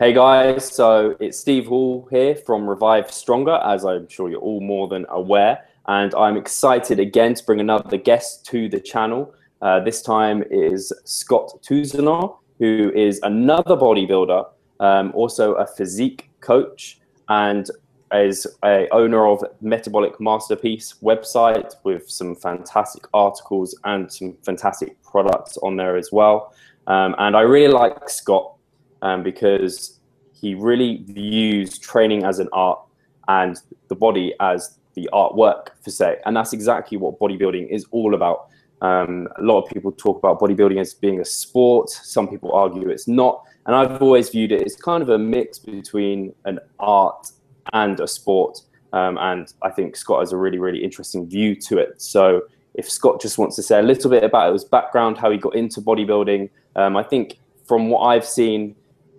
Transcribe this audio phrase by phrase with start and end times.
[0.00, 4.60] Hey guys, so it's Steve Hall here from Revive Stronger, as I'm sure you're all
[4.60, 5.64] more than aware.
[5.88, 9.34] And I'm excited again to bring another guest to the channel.
[9.60, 14.46] Uh, this time is Scott Tousignant, who is another bodybuilder,
[14.78, 17.68] um, also a physique coach, and
[18.12, 25.56] is a owner of Metabolic Masterpiece website with some fantastic articles and some fantastic products
[25.56, 26.54] on there as well.
[26.86, 28.57] Um, and I really like Scott
[29.02, 29.98] um, because
[30.40, 32.80] he really views training as an art
[33.28, 36.18] and the body as the artwork for say.
[36.26, 38.48] And that's exactly what bodybuilding is all about.
[38.80, 41.90] Um, a lot of people talk about bodybuilding as being a sport.
[41.90, 43.42] Some people argue it's not.
[43.66, 47.30] And I've always viewed it as kind of a mix between an art
[47.72, 48.60] and a sport.
[48.92, 52.00] Um, and I think Scott has a really, really interesting view to it.
[52.00, 52.42] So
[52.74, 55.54] if Scott just wants to say a little bit about his background, how he got
[55.54, 58.74] into bodybuilding, um, I think from what I've seen,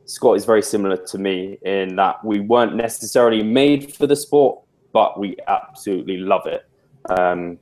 [0.09, 4.59] Scott is very similar to me in that we weren't necessarily made for the sport,
[4.91, 6.67] but we absolutely love it.
[7.11, 7.59] Um,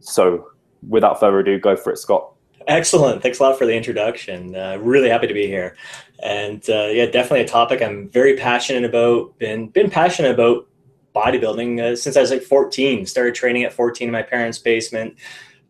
[0.00, 0.50] so
[0.88, 2.32] without further ado, go for it, Scott.
[2.66, 3.22] Excellent.
[3.22, 4.56] Thanks a lot for the introduction.
[4.56, 5.76] Uh, really happy to be here.
[6.24, 9.38] And uh, yeah, definitely a topic I'm very passionate about.
[9.38, 10.66] Been been passionate about
[11.14, 13.06] bodybuilding uh, since I was like 14.
[13.06, 15.14] Started training at 14 in my parents' basement.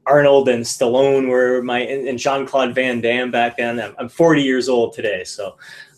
[0.06, 3.78] Arnold and Stallone were my and Jean Claude Van Damme back then.
[3.80, 5.56] I'm, I'm 40 years old today, so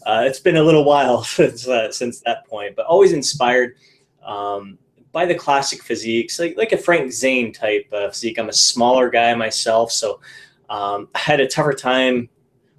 [0.09, 2.75] uh, it's been a little while since uh, since that point.
[2.75, 3.77] But always inspired.
[4.25, 4.79] Um,
[5.11, 8.39] by the classic physiques, like like a Frank Zane type of physique.
[8.39, 10.21] I'm a smaller guy myself, so
[10.71, 12.29] um, I had a tougher time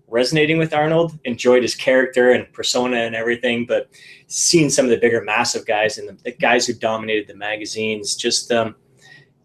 [0.08, 1.18] resonating with Arnold.
[1.26, 3.90] Enjoyed his character and persona and everything, but
[4.28, 8.16] seeing some of the bigger, massive guys and the, the guys who dominated the magazines,
[8.16, 8.76] just um,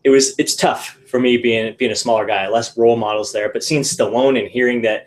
[0.05, 3.51] it was it's tough for me being being a smaller guy, less role models there.
[3.53, 5.07] But seeing Stallone and hearing that,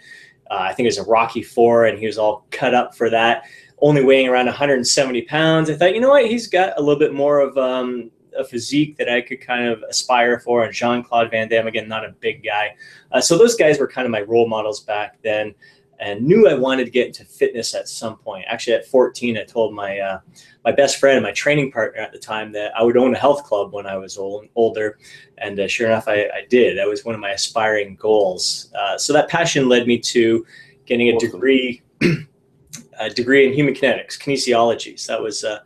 [0.50, 3.09] uh, I think it was a Rocky Four, and he was all cut up for
[3.09, 3.44] that
[3.80, 5.69] only weighing around 170 pounds.
[5.69, 8.97] I thought, you know what, he's got a little bit more of um, a physique
[8.97, 10.63] that I could kind of aspire for.
[10.63, 12.75] And Jean Claude Van Damme, again, not a big guy.
[13.12, 15.53] Uh, so those guys were kind of my role models back then
[16.00, 18.46] and knew I wanted to get into fitness at some point.
[18.47, 20.19] Actually, at 14, I told my uh,
[20.63, 23.18] my best friend and my training partner at the time that I would own a
[23.18, 24.97] health club when I was old, older.
[25.38, 26.78] And uh, sure enough, I, I, did.
[26.78, 28.72] That was one of my aspiring goals.
[28.78, 30.46] Uh, so that passion led me to
[30.86, 31.81] getting a degree
[33.00, 35.00] a degree in human kinetics, kinesiology.
[35.00, 35.59] So that was uh,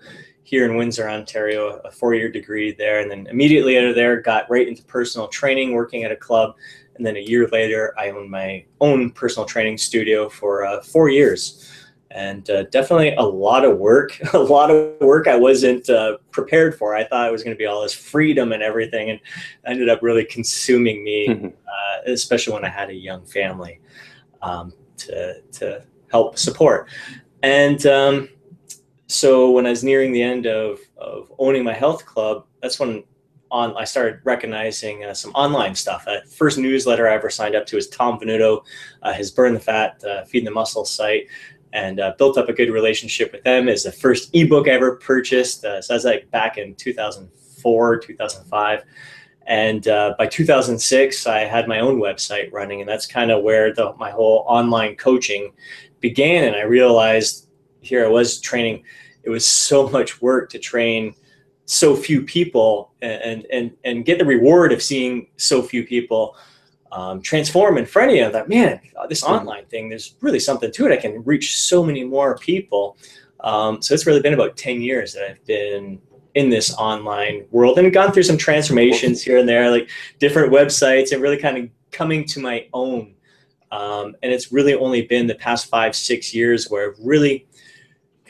[0.43, 4.49] here in Windsor, Ontario, a four-year degree there, and then immediately out of there, got
[4.49, 6.55] right into personal training, working at a club,
[7.01, 11.09] and then a year later, I owned my own personal training studio for uh, four
[11.09, 11.67] years.
[12.11, 16.77] And uh, definitely a lot of work, a lot of work I wasn't uh, prepared
[16.77, 16.95] for.
[16.95, 19.19] I thought it was going to be all this freedom and everything, and
[19.65, 21.27] ended up really consuming me,
[21.67, 23.79] uh, especially when I had a young family
[24.43, 26.87] um, to, to help support.
[27.41, 28.29] And um,
[29.07, 33.03] so when I was nearing the end of, of owning my health club, that's when
[33.51, 36.07] on I started recognizing uh, some online stuff.
[36.07, 38.63] Uh, first newsletter I ever signed up to is Tom Venuto,
[39.01, 41.27] uh, his Burn the Fat, uh, Feed the Muscle site,
[41.73, 43.67] and uh, built up a good relationship with them.
[43.67, 45.65] Is the first ebook I ever purchased.
[45.65, 48.83] Uh, so that's like back in 2004, 2005.
[49.47, 49.83] And
[50.17, 54.09] by 2006, I had my own website running, and that's kind of where the, my
[54.09, 55.51] whole online coaching
[56.01, 57.47] began and I realized
[57.79, 58.83] here I was training,
[59.23, 61.15] it was so much work to train
[61.71, 66.35] so few people and and and get the reward of seeing so few people
[66.91, 68.29] um, transform in front of you.
[68.29, 69.31] That man, this hmm.
[69.31, 70.91] online thing, there's really something to it.
[70.91, 72.97] I can reach so many more people.
[73.39, 75.99] Um, so it's really been about 10 years that I've been
[76.35, 79.89] in this online world and gone through some transformations here and there, like
[80.19, 83.15] different websites and really kind of coming to my own
[83.71, 87.47] um, and it's really only been the past five, six years where I've really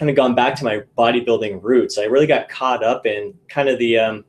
[0.01, 1.99] kind of gone back to my bodybuilding roots.
[1.99, 4.25] I really got caught up in kind of the um,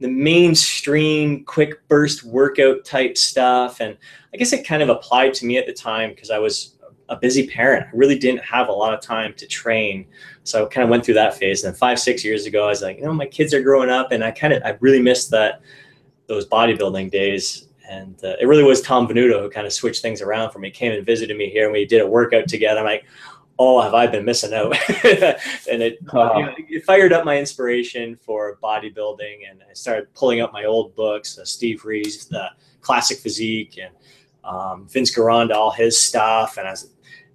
[0.00, 3.96] the mainstream quick burst workout type stuff, and
[4.34, 6.76] I guess it kind of applied to me at the time because I was
[7.08, 7.86] a busy parent.
[7.86, 10.04] I really didn't have a lot of time to train,
[10.42, 11.64] so I kind of went through that phase.
[11.64, 14.12] And five, six years ago, I was like, you know, my kids are growing up,
[14.12, 15.62] and I kind of I really missed that
[16.26, 20.22] those bodybuilding days and uh, it really was Tom Venuto who kind of switched things
[20.22, 20.68] around for me.
[20.68, 22.80] He came and visited me here, and we did a workout together.
[22.80, 23.04] I'm like,
[23.58, 24.72] oh, have I been missing out?
[25.70, 26.38] and it, Oh.
[26.38, 30.64] you know, it fired up my inspiration for bodybuilding, and I started pulling up my
[30.64, 32.48] old books, uh, Steve Reeves, the
[32.80, 33.94] Classic Physique, and
[34.44, 36.90] um, Vince Gironda, all his stuff, and I was,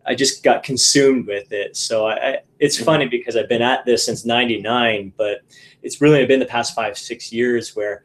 [0.05, 1.75] I just got consumed with it.
[1.77, 2.85] So I, I, it's Mhm.
[2.85, 5.39] funny because I've been at this since '99, but
[5.83, 8.03] it's really been the past five, six years where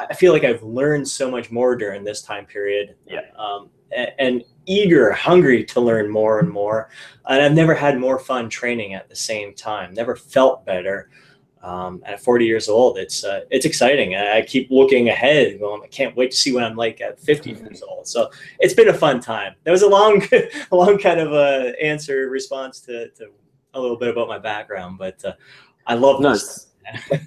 [0.00, 2.96] I feel like I've learned so much more during this time period.
[3.06, 3.20] Yeah.
[3.38, 3.70] Um,
[4.18, 6.88] and eager, hungry to learn more and more.
[7.26, 9.94] And I've never had more fun training at the same time.
[9.94, 11.10] Never felt better.
[11.62, 14.16] Um, at 40 years old, it's uh, it's exciting.
[14.16, 17.52] I keep looking ahead, going, I can't wait to see what I'm like at 50
[17.54, 17.60] Mhm.
[17.60, 18.08] years old.
[18.08, 19.54] So it's been a fun time.
[19.62, 20.22] That was a long,
[20.72, 23.28] a long kind of uh, answer response to, to
[23.74, 25.34] a little bit about my background, but uh,
[25.86, 26.66] I love No, this.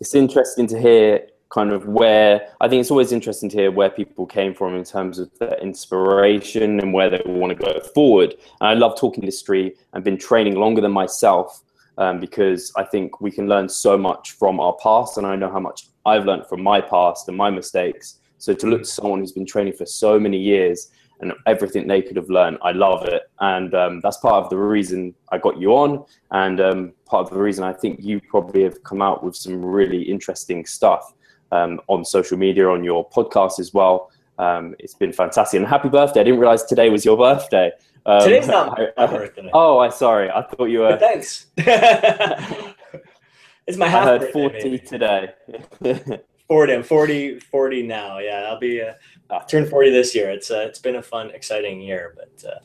[0.00, 3.90] it's interesting to hear kind of where I think it's always interesting to hear where
[3.90, 8.36] people came from in terms of their inspiration and where they want to go forward.
[8.60, 11.62] And I love talking history and been training longer than myself
[11.98, 15.50] um, because I think we can learn so much from our past, and I know
[15.50, 18.20] how much I've learned from my past and my mistakes.
[18.38, 22.00] So to look to someone who's been training for so many years and everything they
[22.00, 25.58] could have learned, I love it, and um, that's part of the reason I got
[25.58, 29.22] you on, and um, part of the reason I think you probably have come out
[29.22, 31.12] with some really interesting stuff
[31.52, 34.10] um, on social media, on your podcast as well.
[34.38, 36.20] Um, it's been fantastic, and happy birthday!
[36.20, 37.72] I didn't realize today was your birthday.
[38.06, 39.50] Um, Today's not my, I- birthday.
[39.52, 40.30] oh, I sorry.
[40.30, 40.98] I thought you But were.
[40.98, 41.46] thanks.
[43.66, 44.78] it's my I heard birthday, forty maybe.
[44.78, 45.34] today.
[46.50, 48.94] 40 i'm 40 40 now yeah i'll be uh,
[49.30, 52.58] I'll turn 40 this year it's uh, it's been a fun exciting year but uh,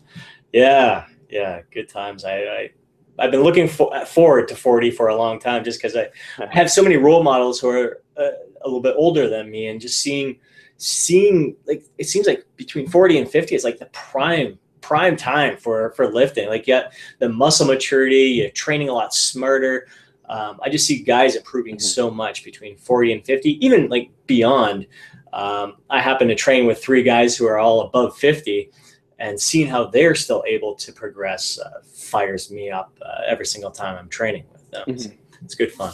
[0.53, 2.69] yeah yeah good times i, I
[3.19, 6.07] i've been looking for, forward to 40 for a long time just because i
[6.51, 8.31] have so many role models who are uh,
[8.61, 10.37] a little bit older than me and just seeing
[10.77, 15.57] seeing like it seems like between 40 and 50 is like the prime prime time
[15.57, 19.87] for for lifting like you got the muscle maturity you're training a lot smarter
[20.27, 21.81] um, I just see guys improving Mhm.
[21.81, 24.87] so much between 40 and 50, even like beyond.
[25.33, 28.71] Um, I happen to train with three guys who are all above 50,
[29.19, 33.71] and seeing how they're still able to progress uh, fires me up uh, every single
[33.71, 34.83] time I'm training with them.
[34.87, 35.07] It's,
[35.41, 35.93] it's good fun.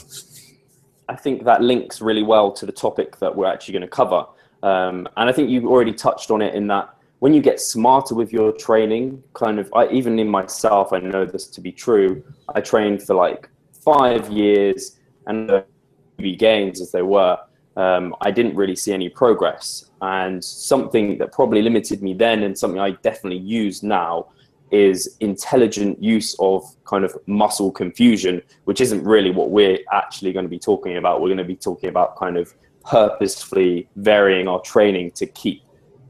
[1.09, 4.25] I think that links really well to the topic that we're actually going to cover.
[4.63, 8.15] Um, and I think you've already touched on it in that when you get smarter
[8.15, 12.23] with your training, kind of, I, even in myself, I know this to be true.
[12.55, 17.37] I trained for like five years and the gains as they were.
[17.77, 19.85] Um, I didn't really see any progress.
[20.01, 24.27] And something that probably limited me then and something I definitely use now
[24.71, 30.45] is intelligent use of kind of muscle confusion, which isn't really what we're actually going
[30.45, 31.21] to be talking about.
[31.21, 32.53] We're going to be talking about kind of
[32.85, 35.63] purposefully varying our training to keep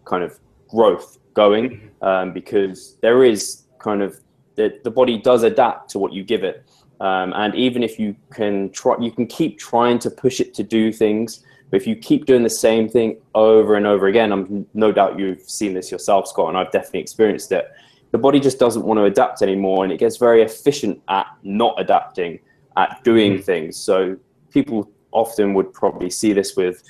[0.06, 4.20] kind of growth going um, because there is kind of
[4.56, 6.66] the, the body does adapt to what you give it.
[7.00, 10.64] Um, and even if you can try, you can keep trying to push it to
[10.64, 11.44] do things.
[11.72, 15.18] But if you keep doing the same thing over and over again, I'm no doubt
[15.18, 17.66] you've seen this yourself, Scott, and I've definitely experienced it.
[18.12, 21.74] The body just doesn't want to adapt anymore, and it gets very efficient at not
[21.78, 22.40] adapting,
[22.76, 23.44] at doing Mhm.
[23.44, 23.78] things.
[23.78, 24.18] So
[24.52, 26.84] people often would probably see this with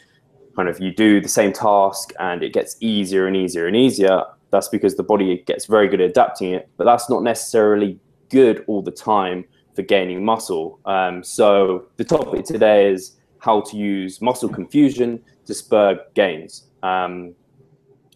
[0.56, 4.24] kind of you do the same task and it gets easier and easier and easier.
[4.50, 8.00] That's because the body gets very good at adapting it, but that's not necessarily
[8.30, 9.46] good all the time
[9.76, 10.80] for gaining muscle.
[10.86, 16.68] Um, so the topic today is how to use muscle confusion to spur gains.
[16.84, 17.36] Um,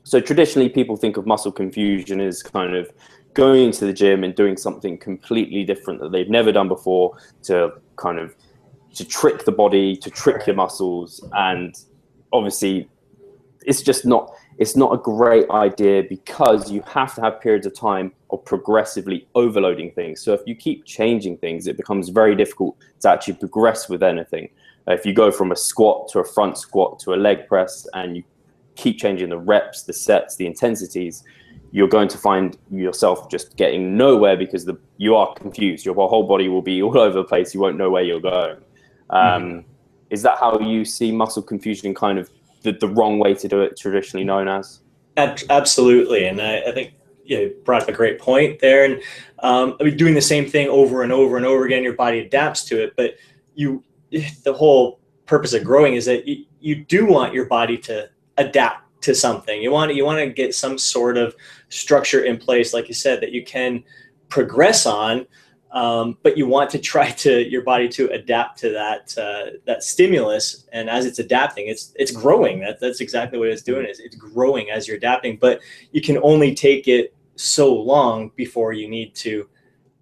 [0.03, 2.91] so traditionally, people think of muscle confusion as kind of
[3.33, 7.73] going to the gym and doing something completely different that they've never done before to
[7.97, 8.35] kind of
[8.93, 11.75] to trick the body, to trick your muscles, and
[12.31, 12.87] obviously,
[13.65, 17.73] it's just not it's not a great idea because you have to have periods of
[17.73, 20.21] time of progressively overloading things.
[20.21, 24.49] So if you keep changing things, it becomes very difficult to actually progress with anything.
[24.87, 28.17] If you go from a squat to a front squat to a leg press and
[28.17, 28.23] you
[28.75, 31.23] keep changing the reps, the sets, the intensities,
[31.71, 35.85] you're going to find yourself just getting nowhere because the you are confused.
[35.85, 37.53] Your whole body will be all over the place.
[37.53, 38.57] You won't know where you're going.
[39.09, 39.65] Um,
[40.09, 41.93] Is that how you see muscle confusion?
[41.93, 42.29] Kind of
[42.61, 44.81] the, the wrong way to do it, traditionally known as.
[45.17, 46.93] Absolutely, and I, I think
[47.25, 48.85] you brought up a great point there.
[48.85, 49.01] And
[49.39, 52.19] um, I mean, doing the same thing over and over and over again, your body
[52.19, 52.93] adapts to it.
[52.95, 53.15] But
[53.55, 53.83] you,
[54.43, 59.01] the whole purpose of growing is that you, you do want your body to adapt
[59.01, 59.61] to something.
[59.61, 61.35] You want you want to get some sort of
[61.69, 63.83] structure in place, like you said, that you can
[64.29, 65.25] progress on.
[65.71, 69.83] Um, but you want to try to your body to adapt to that uh, that
[69.83, 72.61] stimulus, and as it's adapting, it's it's growing.
[72.61, 73.85] That, that's exactly what it's doing.
[73.85, 75.59] Is it's growing as you're adapting, but
[75.91, 79.49] you can only take it so long before you need to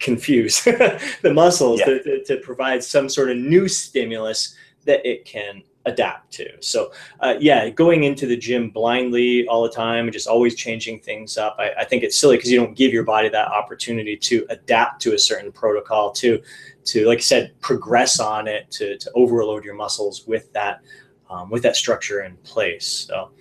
[0.04, 0.64] confuse
[1.22, 1.86] the muscles yeah.
[1.86, 4.56] to, to, to, provide some sort of new stimulus
[4.86, 6.50] that it can adapt to.
[6.62, 6.92] So,
[7.22, 11.38] uh, yeah, going into the gym blindly all the time and just always changing things
[11.38, 14.46] up, I, I think it's silly because you don't give your body that opportunity to
[14.50, 16.42] adapt to a certain protocol, to,
[16.86, 20.82] to like I said, progress on it, to, to overload your muscles with that,
[21.30, 23.08] um, with that structure in place.
[23.08, 23.32] So,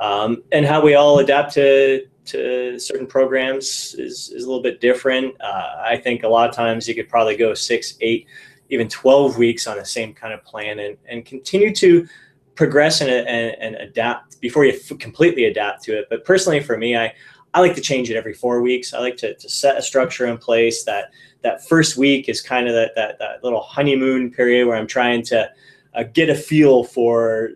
[0.00, 4.80] um, and how we all adapt to to certain programs is, is a little bit
[4.80, 5.40] different.
[5.40, 8.26] Uh, I think a lot of times you could probably go six, eight,
[8.70, 12.06] even 12 weeks on the same kind of plan and, and continue to
[12.54, 16.06] progress and, and, and adapt before you f- completely adapt to it.
[16.08, 17.12] But personally, for me, I,
[17.52, 18.94] I like to change it every four weeks.
[18.94, 21.10] I like to, to set a structure in place that
[21.42, 25.22] that first week is kind of that, that, that little honeymoon period where I'm trying
[25.24, 25.50] to
[25.94, 27.50] uh, get a feel for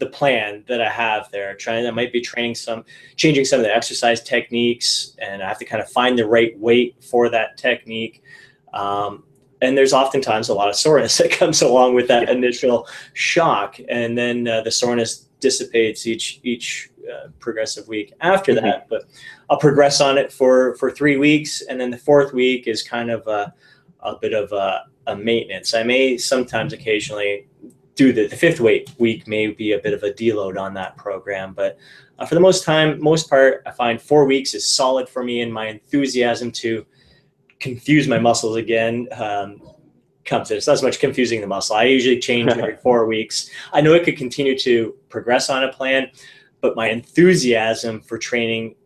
[0.00, 1.54] the plan that I have there.
[1.54, 2.84] Trying, I might be training some,
[3.16, 6.58] changing some of the exercise techniques, and I have to kind of find the right
[6.58, 8.22] weight for that technique.
[8.72, 9.24] Um,
[9.62, 14.18] and there's oftentimes a lot of soreness that comes along with that initial shock, and
[14.18, 18.64] then uh, the soreness dissipates each each uh, progressive week after mm-hmm.
[18.64, 18.88] that.
[18.88, 19.04] But
[19.48, 23.10] I'll progress on it for for three weeks, and then the fourth week is kind
[23.10, 23.52] of a,
[24.00, 25.74] a bit of a, a maintenance.
[25.74, 27.46] I may sometimes occasionally
[28.00, 30.96] do the, the fifth week week may be a bit of a deload on that
[30.96, 31.78] program, but
[32.18, 35.42] uh, for the most time, most part, I find four weeks is solid for me,
[35.42, 36.86] and my enthusiasm to
[37.58, 39.60] confuse my muscles again um,
[40.24, 40.56] comes in.
[40.56, 41.76] It's not as much confusing the muscle.
[41.76, 43.50] I usually change every four weeks.
[43.74, 46.10] I know it could continue to progress on a plan,
[46.62, 48.76] but my enthusiasm for training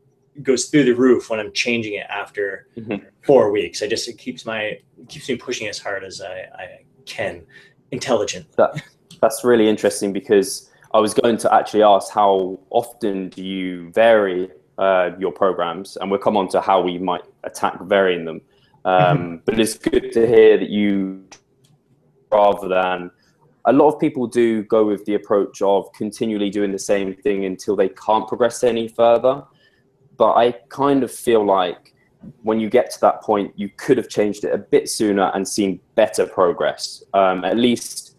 [0.43, 3.07] goes through the roof when I'm changing it after mm-hmm.
[3.23, 3.81] four weeks.
[3.81, 7.47] I just it keeps my it keeps me pushing as hard as I, I can.
[7.93, 8.51] Intelligent.
[8.57, 8.83] That,
[9.25, 14.51] that's really interesting because I was going to actually ask how often do you vary
[14.77, 18.41] uh, your programs, and we'll come on to how we might attack varying them.
[18.85, 19.37] Um, mm-hmm.
[19.47, 21.25] But it's good to hear that you,
[22.31, 23.11] rather than
[23.65, 27.47] a lot of people do go with the approach of continually doing the same thing
[27.47, 29.43] until they can't progress any further.
[30.19, 31.95] But I kind of feel like
[32.43, 35.49] when you get to that point, you could have changed it a bit sooner and
[35.49, 37.03] seen better progress.
[37.15, 38.14] Um, at least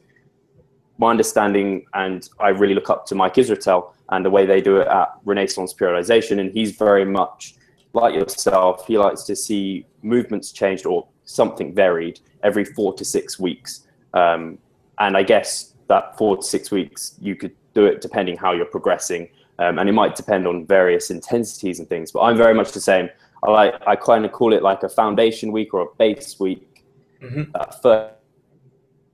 [0.97, 4.77] my understanding, and I really look up to Mike Israetel and the way they do
[4.77, 7.55] it at Renaissance Periodization, and he's very much
[7.93, 8.85] like yourself.
[8.87, 13.87] He likes to see movements changed or something varied every four to six weeks.
[14.13, 14.57] Um,
[14.99, 18.65] and I guess that four to six weeks, you could do it depending how you're
[18.65, 19.27] progressing,
[19.59, 22.11] um, and it might depend on various intensities and things.
[22.11, 23.09] But I'm very much the same.
[23.43, 26.83] I like I kind of call it like a foundation week or a base week.
[27.21, 27.51] Mm-hmm.
[27.53, 28.14] Uh, first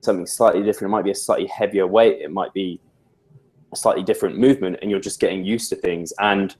[0.02, 0.90] something slightly different.
[0.90, 2.20] It might be a slightly heavier weight.
[2.20, 2.80] It might be
[3.72, 6.12] a slightly different movement, and you're just getting used to things.
[6.18, 6.54] And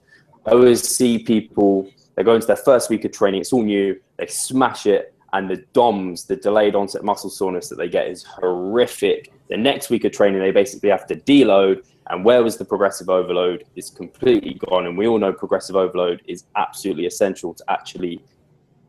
[0.45, 3.41] I always see people they go into their first week of training.
[3.41, 3.99] It's all new.
[4.17, 8.23] They smash it, and the DOMS, the delayed onset muscle soreness that they get, is
[8.23, 9.31] horrific.
[9.49, 11.85] The next week of training, they basically have to deload.
[12.07, 14.85] And where was the progressive overload is completely gone.
[14.85, 18.21] And we all know progressive overload is absolutely essential to actually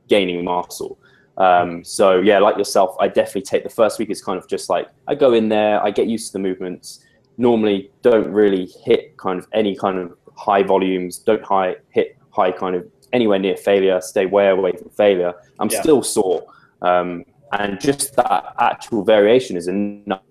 [0.09, 0.99] gaining muscle.
[1.37, 4.71] Um, so yeah, like yourself, I definitely take the first week is kind of just
[4.71, 7.05] like I go in there, I get used to the movements.
[7.37, 11.19] Normally, don't really hit kind of any kind of high volumes.
[11.19, 14.01] Don't high hit high kind of anywhere near failure.
[14.01, 15.35] Stay way away from failure.
[15.59, 15.81] I'm yeah.
[15.83, 16.47] still sore,
[16.83, 20.23] um, and just that actual variation is enough.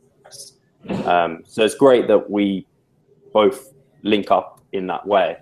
[1.05, 2.65] Um, so it's great that we
[3.33, 5.37] both link up in that way.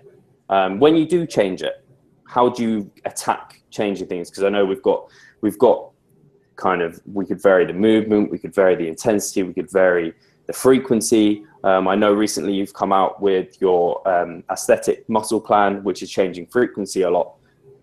[0.48, 1.84] Um, when you do change it,
[2.26, 4.30] how do you attack changing things?
[4.30, 5.08] Because I know we've got
[5.42, 5.90] we've got
[6.56, 10.14] kind of we could vary the movement, we could vary the intensity, we could vary
[10.46, 11.44] the frequency.
[11.64, 16.10] Um, I know recently you've come out with your um, aesthetic muscle plan, which is
[16.10, 17.34] changing frequency a lot.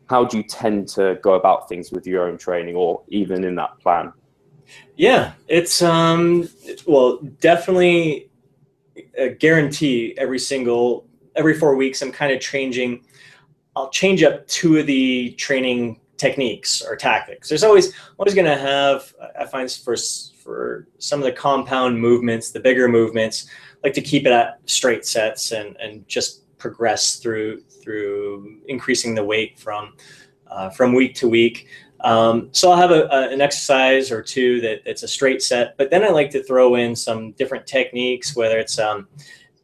[0.09, 3.55] How do you tend to go about things with your own training, or even in
[3.55, 4.11] that plan?
[4.95, 6.49] Yeah, it's um,
[6.87, 8.29] well, definitely
[9.17, 12.01] a guarantee every single every four weeks.
[12.01, 13.05] I'm kind of changing.
[13.75, 17.49] I'll change up two of the training techniques or tactics.
[17.49, 19.13] There's always always going to have.
[19.39, 19.95] I find for
[20.43, 23.47] for some of the compound movements, the bigger movements,
[23.83, 29.23] like to keep it at straight sets and and just progress through through increasing the
[29.23, 29.93] weight from
[30.47, 31.67] uh, from week to week.
[32.01, 35.75] Um, so I'll have a, a, an exercise or two that it's a straight set,
[35.77, 39.07] but then I like to throw in some different techniques, whether it's um,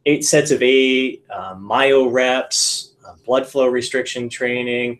[0.04, 4.98] eight sets of eight, uh, myo reps, uh, blood flow restriction training,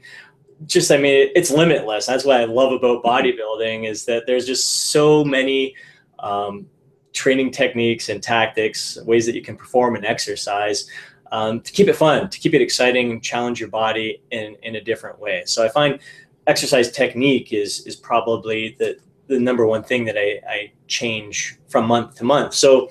[0.65, 4.91] just i mean it's limitless that's what i love about bodybuilding is that there's just
[4.91, 5.75] so many
[6.21, 6.67] um,
[7.13, 10.89] training techniques and tactics ways that you can perform and exercise
[11.33, 14.81] um, to keep it fun to keep it exciting challenge your body in, in a
[14.81, 16.01] different way so i find
[16.47, 18.97] exercise technique is is probably the
[19.27, 22.55] the number one thing that I, I change from month to month.
[22.55, 22.91] So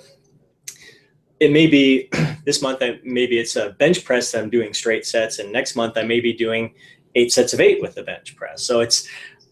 [1.39, 2.09] it may be
[2.45, 5.75] this month I, maybe it's a bench press that I'm doing straight sets, and next
[5.75, 6.73] month I may be doing
[7.15, 8.63] eight sets of eight with the bench press.
[8.63, 9.07] So it's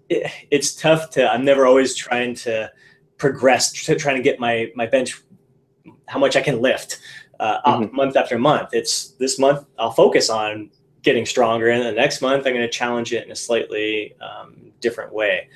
[0.10, 1.32] it, it's tough to.
[1.32, 2.72] I'm never always trying to
[3.18, 5.22] progress to trying to get my my bench
[6.08, 7.00] how much I can lift
[7.40, 7.96] uh, mm-hmm.
[7.96, 8.70] month after month.
[8.74, 10.70] It's this month I'll focus on
[11.02, 14.72] getting stronger, and the next month I'm going to challenge it in a slightly um,
[14.80, 15.50] different way.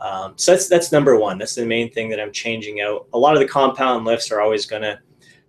[0.00, 1.38] Um, so that's that's number one.
[1.38, 3.06] That's the main thing that I'm changing out.
[3.12, 4.98] A lot of the compound lifts are always going to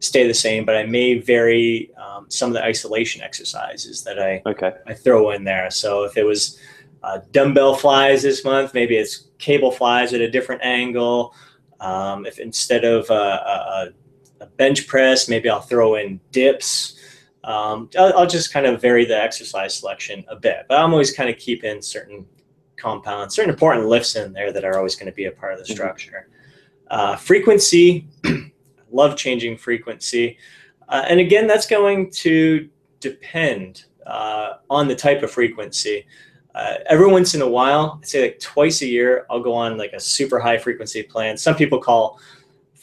[0.04, 4.42] stay the same, but I may vary um, some of the isolation exercises that I
[4.46, 4.74] okay.
[4.86, 5.72] I throw in there.
[5.72, 6.60] So if it was
[7.04, 11.34] uh, dumbbell flies this month, maybe it's cable flies at a different angle.
[11.80, 13.90] Um, if instead of a, a,
[14.42, 16.98] a, bench press, maybe I'll throw in dips.
[17.44, 21.12] Um, I'll, I'll, just kind of vary the exercise selection a bit, but I'm always
[21.12, 22.26] kind of keeping certain
[22.78, 25.60] compounds, certain important lifts in there that are always going to be a part of
[25.60, 25.74] the mm-hmm.
[25.74, 26.30] structure.
[26.90, 28.08] Uh, frequency,
[28.94, 30.38] love changing frequency.
[30.88, 32.70] Uh, and again, that's going to
[33.00, 36.06] depend uh, on the type of frequency.
[36.56, 39.78] Uh, every once in a while, I'd say like twice a year, I'll go on
[39.78, 41.36] like a super high frequency plan.
[41.36, 42.20] Some people call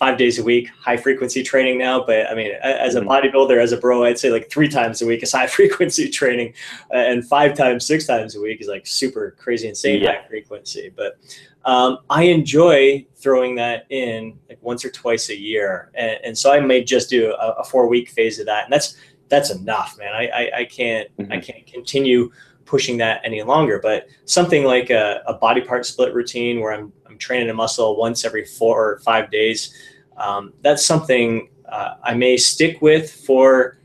[0.01, 3.11] five days a week high frequency training now, but I mean, as a mm-hmm.
[3.11, 6.55] bodybuilder, as a bro, I'd say like three times a week is high frequency training,
[6.93, 10.23] uh, and five times, six times a week is like super crazy, insane yeah.
[10.23, 10.91] high frequency.
[10.97, 11.19] But
[11.67, 16.51] um, I enjoy throwing that in like once or twice a year, and, and so
[16.51, 18.97] I may just do a, a, four week phase of that, and that's
[19.29, 20.15] that's enough, man.
[20.15, 21.31] I I, I can't mm-hmm.
[21.31, 22.33] I can't continue
[22.71, 23.81] pushing that any longer.
[23.83, 27.97] But something like a, a, body part split routine where I'm I'm training a muscle
[27.97, 29.75] once every four or five days,
[30.17, 33.79] um, that's something uh, I may stick with for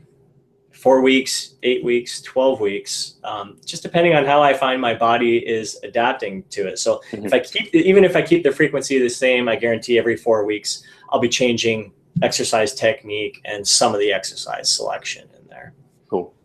[0.70, 5.38] four weeks, eight weeks, 12 weeks, um, just depending on how I find my body
[5.38, 6.78] is adapting to it.
[6.78, 7.26] So mm-hmm.
[7.26, 10.44] if I keep, even if I keep the frequency the same, I guarantee every four
[10.44, 15.74] weeks, I'll be changing exercise technique and some of the exercise selection in there.
[16.08, 16.35] Cool.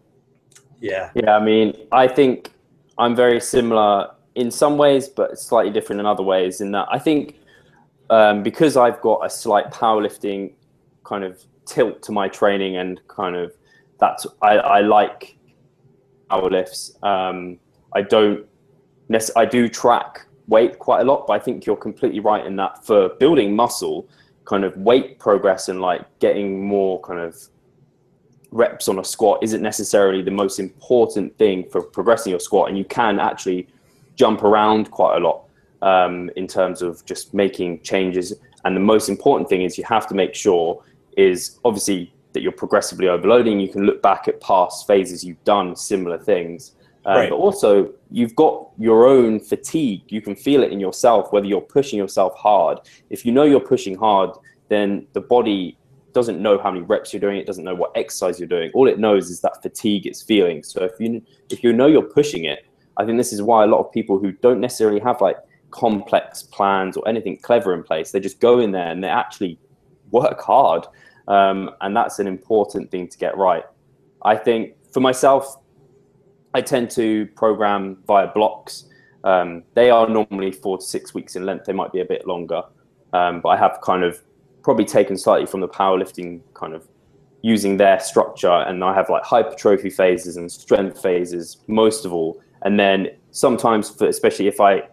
[0.81, 1.11] Yeah.
[1.15, 1.37] Yeah.
[1.37, 2.51] I mean, I think
[2.97, 6.99] I'm very similar in some ways, but slightly different in other ways in that I
[6.99, 7.37] think
[8.09, 10.53] um, because I've got a slight powerlifting
[11.03, 13.53] kind of tilt to my training and kind of
[13.99, 15.37] that's I, I like
[16.29, 16.97] power lifts.
[17.03, 17.59] Um,
[17.93, 18.45] I don't
[19.35, 22.85] I do track weight quite a lot, but I think you're completely right in that
[22.85, 24.09] for building muscle,
[24.45, 27.37] kind of weight progress and like getting more kind of
[28.51, 32.77] reps on a squat isn't necessarily the most important thing for progressing your squat, and
[32.77, 33.67] you can actually
[34.15, 35.45] jump around quite a lot
[35.81, 38.33] um, in terms of just making changes.
[38.65, 40.83] And the most important thing is you have to make sure
[41.17, 43.59] is obviously that you're progressively overloading.
[43.59, 46.75] You can look back at past phases you've done similar things.
[47.05, 47.29] Um, right.
[47.29, 50.03] But also, you've got your own fatigue.
[50.09, 52.79] You can feel it in yourself, whether you're pushing yourself hard.
[53.09, 54.31] If you know you're pushing hard,
[54.69, 55.77] then the body
[56.13, 57.37] doesn't know how many reps you're doing.
[57.37, 58.71] It doesn't know what exercise you're doing.
[58.73, 60.63] All it knows is that fatigue it's feeling.
[60.63, 62.65] So if you if you know you're pushing it,
[62.97, 65.37] I think this is why a lot of people who don't necessarily have like
[65.71, 69.57] complex plans or anything clever in place, they just go in there and they actually
[70.11, 70.85] work hard
[71.27, 73.63] um, and that's an important thing to get right.
[74.23, 75.57] I think for myself,
[76.53, 78.89] I tend to program via blocks.
[79.23, 81.65] Um, they are normally four to six weeks in length.
[81.65, 82.63] They might be a bit longer,
[83.13, 84.21] um, but I have kind of
[84.63, 86.87] probably taken slightly from the powerlifting kind of
[87.41, 92.41] using their structure, and I have like hypertrophy phases and strength phases most of all,
[92.63, 94.83] and then sometimes, for, especially if I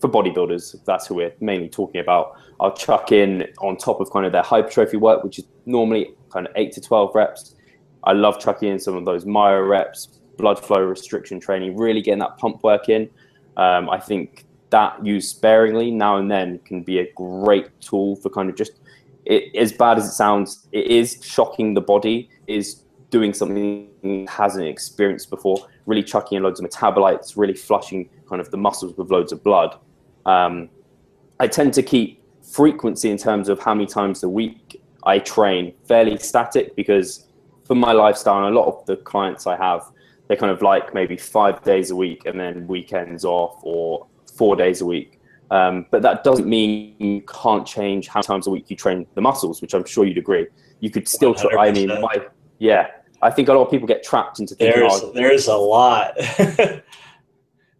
[0.00, 2.38] for bodybuilders, that's who we're mainly talking about.
[2.60, 6.46] I'll chuck in on top of kind of their hypertrophy work, which is normally kind
[6.46, 7.54] of eight to 12 reps.
[8.04, 12.20] I love chucking in some of those myo reps, blood flow restriction training, really getting
[12.20, 13.08] that pump work in.
[13.56, 18.28] Um, I think that used sparingly now and then can be a great tool for
[18.30, 18.72] kind of just
[19.26, 24.28] it, as bad as it sounds, it is shocking the body, is doing something it
[24.28, 28.96] hasn't experienced before, really chucking in loads of metabolites, really flushing kind of the muscles
[28.96, 29.76] with loads of blood.
[30.24, 30.68] Um,
[31.40, 35.74] I tend to keep frequency in terms of how many times a week I train
[35.86, 37.26] fairly static because
[37.64, 39.82] for my lifestyle and a lot of the clients I have,
[40.28, 44.56] they kind of like maybe five days a week and then weekends off or four
[44.56, 45.20] days a week.
[45.50, 49.06] Um, but that doesn't mean you can't change how many times a week you train
[49.14, 50.46] the muscles, which I'm sure you'd agree.
[50.80, 51.68] You could still try.
[51.68, 52.26] I mean, my,
[52.58, 52.88] yeah,
[53.22, 54.80] I think a lot of people get trapped into thinking.
[54.80, 56.14] There's, oh, there's a lot.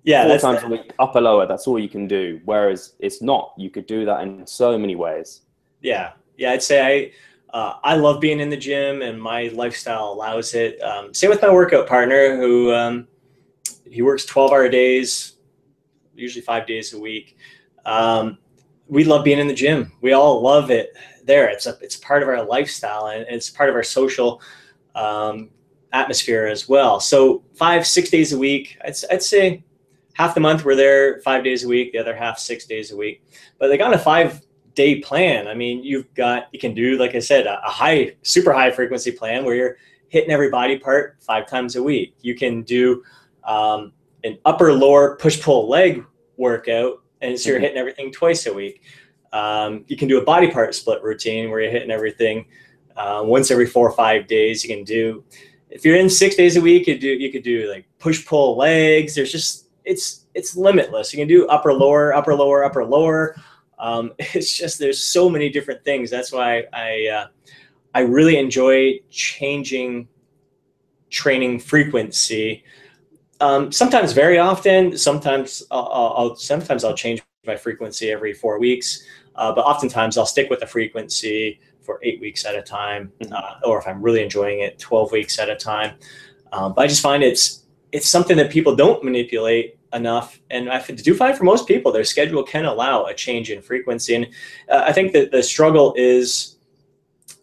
[0.05, 1.47] yeah, four times a week, upper lower.
[1.47, 2.41] That's all you can do.
[2.45, 3.53] Whereas it's not.
[3.59, 5.43] You could do that in so many ways.
[5.83, 6.53] Yeah, yeah.
[6.53, 7.13] I'd say
[7.53, 10.81] I uh, I love being in the gym, and my lifestyle allows it.
[10.83, 13.09] Um, same with my workout partner, who um,
[13.91, 15.35] he works twelve hour days,
[16.15, 17.37] usually five days a week.
[17.87, 18.39] Um,
[18.89, 19.93] we love being in the gym.
[20.03, 20.93] We all love it
[21.25, 21.49] there.
[21.49, 24.43] It's a it's part of our lifestyle and it's part of our social
[24.95, 25.51] um,
[25.93, 27.01] atmosphere as well.
[27.01, 28.77] So five six days a week.
[28.85, 29.65] I'd, I'd say
[30.15, 31.93] half the month we're there five days a week.
[31.93, 33.25] The other half six days a week.
[33.59, 34.43] But like on a five
[34.75, 38.17] day plan, I mean, you've got you can do like I said a, a high
[38.23, 39.77] super high frequency plan where you're
[40.09, 42.15] hitting every body part five times a week.
[42.21, 43.03] You can do
[43.45, 43.93] um,
[44.25, 46.05] an upper lower push pull leg
[46.37, 47.65] workout and so you're mm-hmm.
[47.65, 48.83] hitting everything twice a week.
[49.33, 52.47] Um, you can do a body part split routine where you're hitting everything
[52.97, 54.65] uh, once every four or five days.
[54.65, 55.25] You can do
[55.71, 58.57] if you're in six days a week, you do you could do like push pull
[58.57, 59.15] legs.
[59.15, 61.13] There's just it's it's limitless.
[61.13, 63.37] You can do upper lower upper lower upper lower.
[63.79, 66.11] Um, it's just there's so many different things.
[66.11, 67.27] That's why I uh,
[67.95, 70.09] I really enjoy changing
[71.11, 72.65] training frequency
[73.41, 74.97] um, sometimes very often.
[74.97, 79.05] Sometimes I'll, I'll, sometimes I'll change my frequency every four weeks,
[79.37, 83.33] uh, but oftentimes I'll stick with the frequency for eight weeks at a time, mm-hmm.
[83.33, 85.97] uh, or if I'm really enjoying it, twelve weeks at a time.
[86.53, 90.85] Um, but I just find it's it's something that people don't manipulate enough, and I
[90.85, 94.27] do find for most people their schedule can allow a change in frequency, and
[94.69, 96.57] uh, I think that the struggle is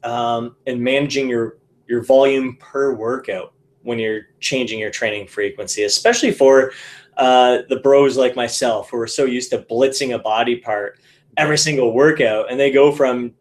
[0.04, 3.54] um, in managing your your volume per workout
[3.84, 6.72] when you're changing your training frequency, especially for
[7.18, 11.00] uh, the bros like myself who are so used to blitzing a body part
[11.38, 13.34] every single workout, and they go from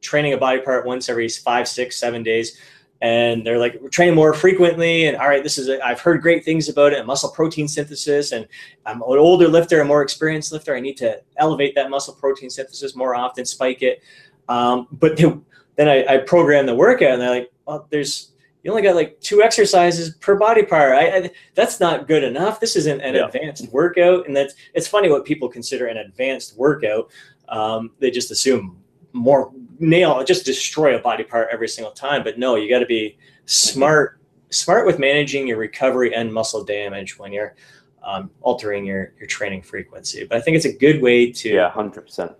[0.00, 2.58] training a body part once every five, six, seven days,
[3.02, 5.06] and they're like We're training more frequently.
[5.06, 8.32] And all right, this is i have heard great things about it, muscle protein synthesis,
[8.32, 8.46] and
[8.84, 10.74] I'm an older lifter, a more experienced lifter.
[10.74, 14.02] I need to elevate that muscle protein synthesis more often, spike it.
[14.48, 18.32] Um, but then I, I program the workout, and they're like, well, there's
[18.66, 20.90] you only got like two exercises per body part.
[20.90, 22.58] I, I, that's not good enough.
[22.58, 23.26] This isn't an yeah.
[23.26, 27.08] advanced workout, and that's it's funny what people consider an advanced workout.
[27.48, 32.24] Um, they just assume more nail, just destroy a body part every single time.
[32.24, 37.20] But no, you got to be smart, smart with managing your recovery and muscle damage
[37.20, 37.54] when you're
[38.02, 40.24] um, altering your your training frequency.
[40.24, 42.32] But I think it's a good way to yeah, hundred percent,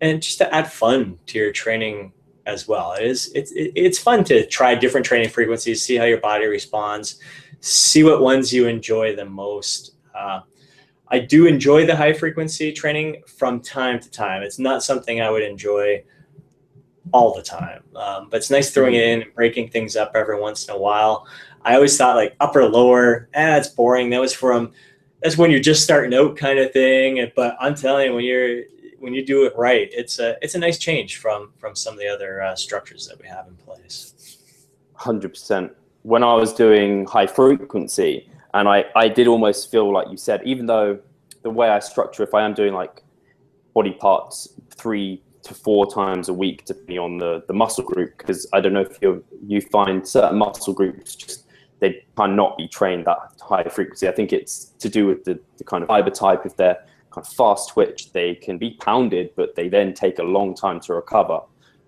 [0.00, 2.14] and just to add fun to your training
[2.46, 2.92] as well.
[2.92, 7.18] It is it's it's fun to try different training frequencies, see how your body responds,
[7.60, 9.94] see what ones you enjoy the most.
[10.14, 10.40] Uh,
[11.08, 14.42] I do enjoy the high frequency training from time to time.
[14.42, 16.02] It's not something I would enjoy
[17.12, 20.40] all the time, um, but it's nice throwing it in and breaking things up every
[20.40, 21.26] once in a while.
[21.62, 24.10] I always thought like upper lower, eh, that's boring.
[24.10, 24.72] That was from
[25.22, 27.30] that's when you're just starting out kind of thing.
[27.34, 28.64] But I'm telling you, when you're
[29.04, 32.00] when you do it right, it's a it's a nice change from from some of
[32.00, 34.38] the other uh, structures that we have in place.
[34.94, 35.72] Hundred percent.
[36.02, 40.40] When I was doing high frequency, and I I did almost feel like you said,
[40.44, 40.98] even though
[41.42, 43.02] the way I structure, if I am doing like
[43.74, 48.46] body parts three to four times a week, depending on the the muscle group, because
[48.54, 51.44] I don't know if you you find certain muscle groups just
[51.80, 54.08] they cannot be trained that high frequency.
[54.08, 56.78] I think it's to do with the, the kind of fiber type if they're
[57.14, 60.80] kind of fast twitch, they can be pounded, but they then take a long time
[60.80, 61.40] to recover.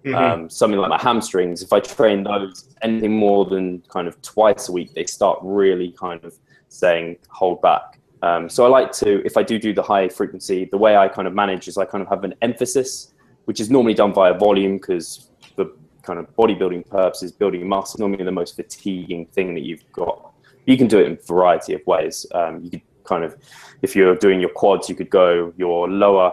[0.05, 0.15] Mm-hmm.
[0.15, 4.69] Um, something like my hamstrings, if I train those anything more than kind of twice
[4.69, 6.35] a week, they start really kind of
[6.69, 7.99] saying hold back.
[8.23, 11.09] Um, so I like to, if I do do the high frequency, the way I
[11.09, 13.15] kind of manage is I kind of have an emphasis,
[13.47, 18.25] which is normally done via volume because the kind of bodybuilding purposes, building muscle, normally
[18.25, 20.33] the most fatiguing thing that you've got.
[20.67, 22.27] You can do it in a variety of ways.
[22.33, 23.37] Um, you could kind of
[23.83, 26.33] if you're doing your quads, you could go your lower.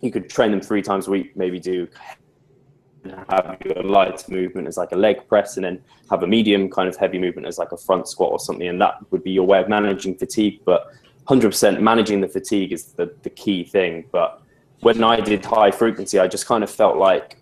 [0.00, 1.36] You could train them three times a week.
[1.36, 1.88] Maybe do
[3.28, 6.88] have your light movement as like a leg press, and then have a medium kind
[6.88, 8.68] of heavy movement as like a front squat or something.
[8.68, 10.60] And that would be your way of managing fatigue.
[10.64, 10.86] But
[11.28, 14.06] 100% managing the fatigue is the, the key thing.
[14.10, 14.42] But
[14.80, 17.38] when I did high frequency, I just kind of felt like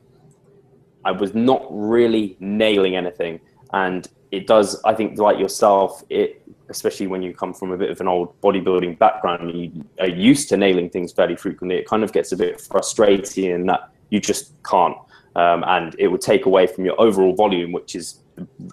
[1.05, 3.41] I was not really nailing anything.
[3.73, 7.91] And it does, I think, like yourself, it especially when you come from a bit
[7.91, 11.87] of an old bodybuilding background and you are used to nailing things fairly frequently, it
[11.87, 14.97] kind of gets a bit frustrating in that you just can't.
[15.37, 18.21] Um, and it will take away from your overall volume, which is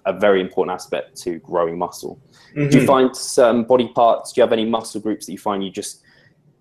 [0.05, 2.19] a very important aspect to growing muscle.
[2.55, 2.69] Mm-hmm.
[2.69, 5.63] Do you find certain body parts, do you have any muscle groups that you find
[5.63, 6.03] you just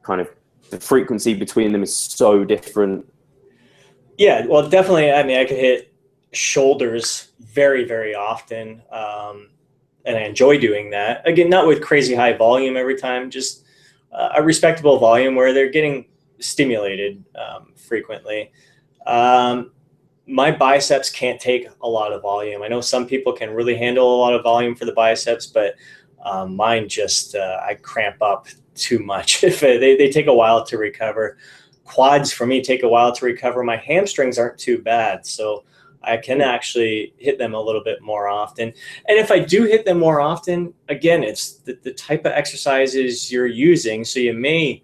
[0.03, 0.29] kind of,
[0.71, 3.07] the frequency between them is so different?
[4.19, 5.13] Yeah, well, definitely.
[5.13, 5.95] I mean, I could hit
[6.33, 8.83] shoulders very, very often.
[8.91, 9.51] Um,
[10.05, 11.27] and I enjoy doing that.
[11.27, 13.65] Again, not with crazy high volume every time, just
[14.13, 16.07] uh, a respectable volume where they're getting
[16.39, 18.53] stimulated um, frequently.
[19.07, 19.73] Um,
[20.27, 22.63] my biceps can't take a lot of volume.
[22.63, 25.75] I know some people can really handle a lot of volume for the biceps, but
[26.25, 29.43] Um, mine just uh, I cramp up too much.
[29.51, 31.37] if they, they take a while to recover,
[31.85, 33.65] quads for me take a while to recover.
[33.65, 35.65] My hamstrings aren't too bad, so
[36.05, 38.73] I can actually hit them a little bit more often.
[39.09, 43.31] And if I do hit them more often, again, it's the, the type of exercises
[43.31, 44.05] you're using.
[44.05, 44.83] So you may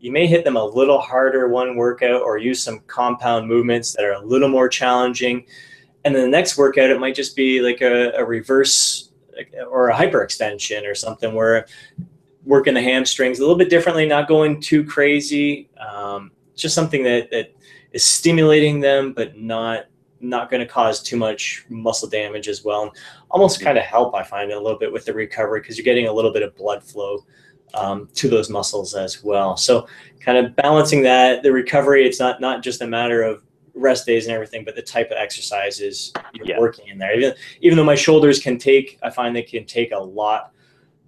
[0.00, 4.04] you may hit them a little harder one workout or use some compound movements that
[4.04, 5.46] are a little more challenging.
[6.04, 9.12] And then the next workout, it might just be like a, a reverse
[9.66, 11.66] or a hyperextension or something where
[12.44, 15.70] working the hamstrings a little bit differently, not going too crazy.
[15.78, 17.54] Um, just something that, that
[17.92, 19.86] is stimulating them, but not
[20.28, 22.82] not going to cause too much muscle damage as well.
[22.82, 22.90] And
[23.30, 26.06] almost kind of help, I find, a little bit with the recovery because you're getting
[26.06, 27.24] a little bit of blood flow
[27.74, 29.56] um, to those muscles as well.
[29.56, 29.86] So
[30.20, 33.42] kind of balancing that, the recovery, it's not not just a matter of
[33.74, 36.58] rest days and everything, but the type of exercises you're yeah.
[36.58, 37.14] working in there.
[37.16, 40.52] Even even though my shoulders can take, I find they can take a lot.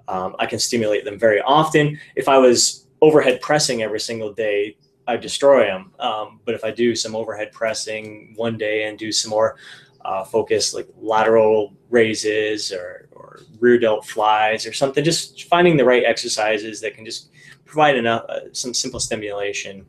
[0.08, 1.98] Um, I can stimulate them very often.
[2.14, 5.92] If I was overhead pressing every single day, I destroy them.
[5.98, 9.56] Um, but if I do some overhead pressing one day and do some more
[10.04, 15.84] uh, focus like lateral raises or, or rear delt flies or something, just finding the
[15.84, 17.30] right exercises that can just
[17.64, 19.84] provide enough uh, some simple stimulation,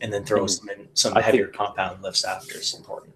[0.00, 0.46] and then throw mm-hmm.
[0.46, 3.14] some in, some I heavier compound lifts after is important.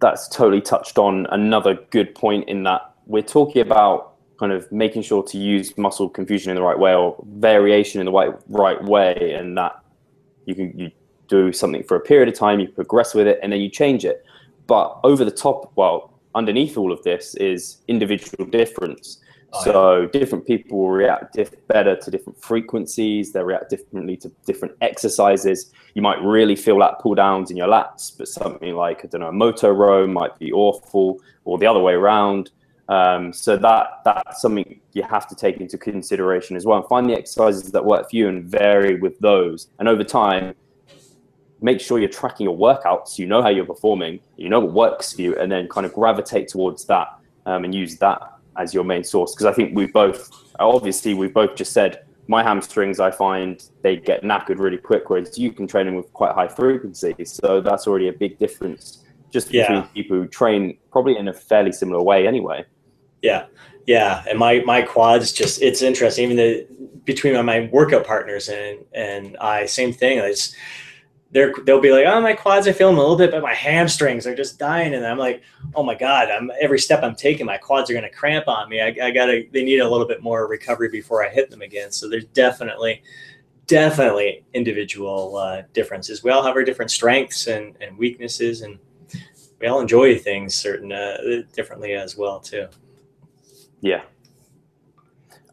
[0.00, 4.07] That's totally touched on another good point in that we're talking about
[4.38, 8.06] kind of making sure to use muscle confusion in the right way or variation in
[8.06, 9.82] the right right way, and that
[10.46, 10.90] you can you
[11.28, 14.04] do something for a period of time, you progress with it, and then you change
[14.04, 14.24] it.
[14.66, 19.20] But over the top, well, underneath all of this is individual difference.
[19.52, 20.06] Oh, so yeah.
[20.12, 23.32] different people will react diff- better to different frequencies.
[23.32, 25.72] They react differently to different exercises.
[25.94, 29.22] You might really feel that pull downs in your lats, but something like I don't
[29.22, 32.50] know, a moto row might be awful, or the other way around.
[32.88, 36.78] Um, so that that's something you have to take into consideration as well.
[36.78, 39.68] And find the exercises that work for you and vary with those.
[39.78, 40.54] And over time,
[41.60, 43.18] make sure you're tracking your workouts.
[43.18, 44.20] You know how you're performing.
[44.36, 47.08] You know what works for you, and then kind of gravitate towards that
[47.46, 48.20] um, and use that
[48.56, 49.34] as your main source.
[49.34, 53.00] Because I think we both, obviously, we've both just said my hamstrings.
[53.00, 56.48] I find they get knackered really quick, whereas you can train them with quite high
[56.48, 57.14] frequency.
[57.24, 59.66] So that's already a big difference just yeah.
[59.66, 62.64] between people who train probably in a fairly similar way anyway.
[63.22, 63.46] Yeah,
[63.86, 66.24] yeah, and my my quads just it's interesting.
[66.24, 66.66] Even the
[67.04, 70.18] between my, my workout partners and and I, same thing.
[70.18, 70.54] It's
[71.30, 74.26] they're they'll be like, oh, my quads are feeling a little bit, but my hamstrings
[74.26, 74.94] are just dying.
[74.94, 75.42] And I'm like,
[75.74, 78.68] oh my god, I'm every step I'm taking, my quads are going to cramp on
[78.68, 78.80] me.
[78.80, 81.90] I, I gotta, they need a little bit more recovery before I hit them again.
[81.92, 83.02] So there's definitely,
[83.66, 86.24] definitely individual uh, differences.
[86.24, 88.78] We all have our different strengths and and weaknesses, and
[89.60, 92.68] we all enjoy things certain uh, differently as well too.
[93.80, 94.02] Yeah,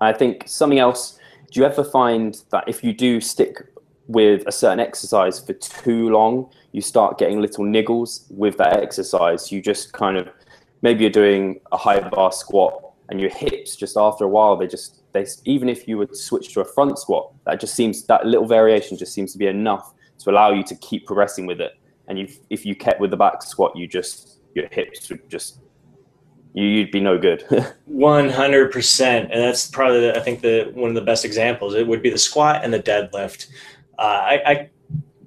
[0.02, 1.20] I think something else.
[1.52, 3.62] Do you ever find that if you do stick
[4.08, 9.52] with a certain exercise for too long, you start getting little niggles with that exercise.
[9.52, 10.30] You just kind of
[10.82, 14.68] maybe you're doing a high bar squat and your hips just after a while they
[14.68, 18.26] just they even if you would switch to a front squat, that just seems that
[18.26, 21.74] little variation just seems to be enough to allow you to keep progressing with it.
[22.08, 25.60] And you, if you kept with the back squat, you just your hips would just
[26.64, 27.44] you'd be no good.
[27.86, 31.76] One hundred percent, and that's probably the, I think the one of the best examples.
[31.76, 33.48] It would be the squat and the deadlift.
[33.98, 34.70] Uh, I, I,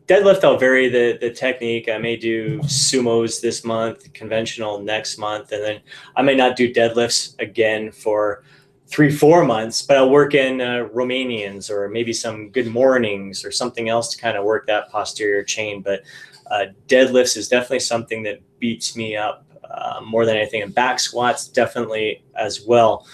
[0.06, 0.42] deadlift.
[0.44, 1.88] I'll vary the the technique.
[1.88, 5.80] I may do sumos this month, conventional next month, and then
[6.16, 8.42] I may not do deadlifts again for
[8.86, 9.82] three four months.
[9.82, 14.18] But I'll work in uh, Romanians or maybe some good mornings or something else to
[14.18, 15.82] kind of work that posterior chain.
[15.82, 16.02] But
[16.50, 20.98] uh, deadlifts is definitely something that beats me up uh, more than anything, and back
[20.98, 23.06] squats definitely as well.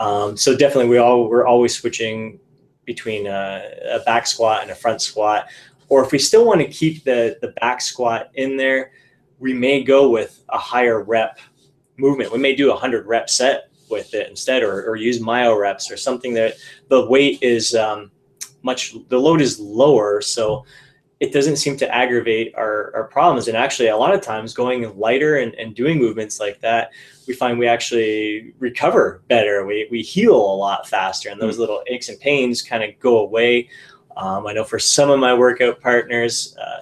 [0.00, 2.40] Um, so definitely, we all we're always switching
[2.84, 5.48] between a, a, back squat and a front squat.
[5.88, 8.92] Or if we still want to keep the the back squat in there,
[9.38, 11.38] we may go with a higher rep
[11.96, 12.32] movement.
[12.32, 15.90] We may do a hundred rep set with it instead, or, or use myo reps
[15.90, 16.54] or something that
[16.88, 18.10] the weight is um,
[18.62, 20.64] much the load is lower, so
[21.20, 23.46] it doesn't seem to aggravate our, our problems.
[23.46, 26.92] And actually, a lot of times going lighter and, and doing movements like that,
[27.28, 29.66] we find we actually recover better.
[29.66, 31.60] We, we heal a lot faster, and those mm.
[31.60, 33.68] little aches and pains kind of go away.
[34.16, 36.80] Um, I know for some of my workout partners, uh,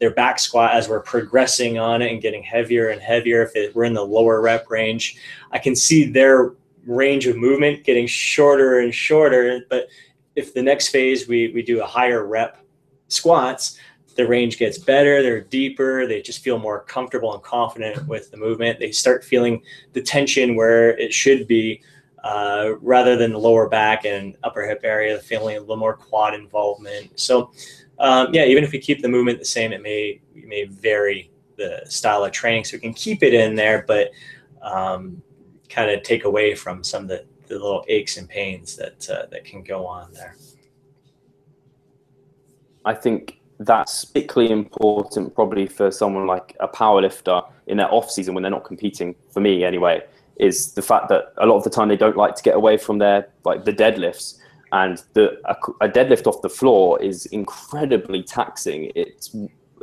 [0.00, 3.74] their back squat, as we're progressing on it and getting heavier and heavier, if it,
[3.74, 5.16] we're in the lower rep range,
[5.50, 6.54] I can see their
[6.86, 9.62] range of movement getting shorter and shorter.
[9.68, 9.88] But
[10.36, 12.62] if the next phase we, we do a higher rep
[13.08, 13.78] squats,
[14.14, 18.36] the range gets better, they're deeper, they just feel more comfortable and confident with the
[18.36, 18.78] movement.
[18.78, 21.82] They start feeling the tension where it should be
[22.24, 26.34] uh, rather than the lower back and upper hip area, feeling a little more quad
[26.34, 27.18] involvement.
[27.18, 27.52] So,
[28.00, 31.30] um, yeah, even if we keep the movement the same, it may we may vary
[31.56, 34.10] the style of training, so we can keep it in there, but
[34.62, 35.22] um,
[35.68, 39.26] kind of take away from some of the, the little aches and pains that uh,
[39.30, 40.36] that can go on there.
[42.88, 48.10] I think that's particularly important probably for someone like a power lifter in their off
[48.10, 50.00] season when they're not competing for me anyway
[50.38, 52.78] is the fact that a lot of the time they don't like to get away
[52.78, 54.38] from their like the deadlifts.
[54.72, 58.90] And the a, a deadlift off the floor is incredibly taxing.
[58.94, 59.36] It's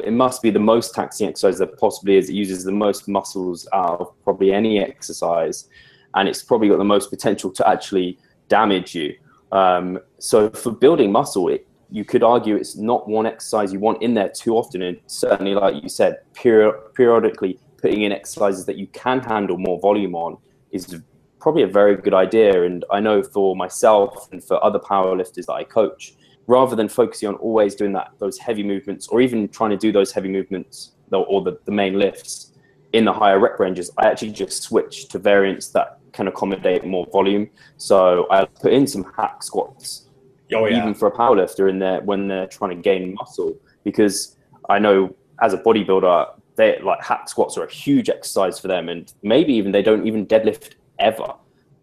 [0.03, 2.29] it must be the most taxing exercise that possibly is.
[2.29, 5.67] It uses the most muscles out of probably any exercise.
[6.15, 9.15] And it's probably got the most potential to actually damage you.
[9.51, 14.01] Um, so for building muscle it, you could argue it's not one exercise you want
[14.01, 14.81] in there too often.
[14.81, 20.13] And certainly, like you said, periodically putting in exercises that you can handle more volume
[20.13, 20.38] on
[20.71, 21.01] is
[21.39, 22.63] probably a very good idea.
[22.63, 26.15] And I know for myself and for other powerlifters that I coach,
[26.47, 29.93] rather than focusing on always doing that those heavy movements or even trying to do
[29.93, 32.51] those heavy movements or the, the main lifts
[32.91, 37.08] in the higher rep ranges, I actually just switch to variants that can accommodate more
[37.13, 37.49] volume.
[37.77, 40.04] So I put in some hack squats
[40.53, 40.77] oh, yeah.
[40.77, 43.55] even for a powerlifter in there when they're trying to gain muscle.
[43.84, 44.38] Because
[44.69, 48.89] I know as a bodybuilder, they like hack squats are a huge exercise for them,
[48.89, 51.34] and maybe even they don't even deadlift ever.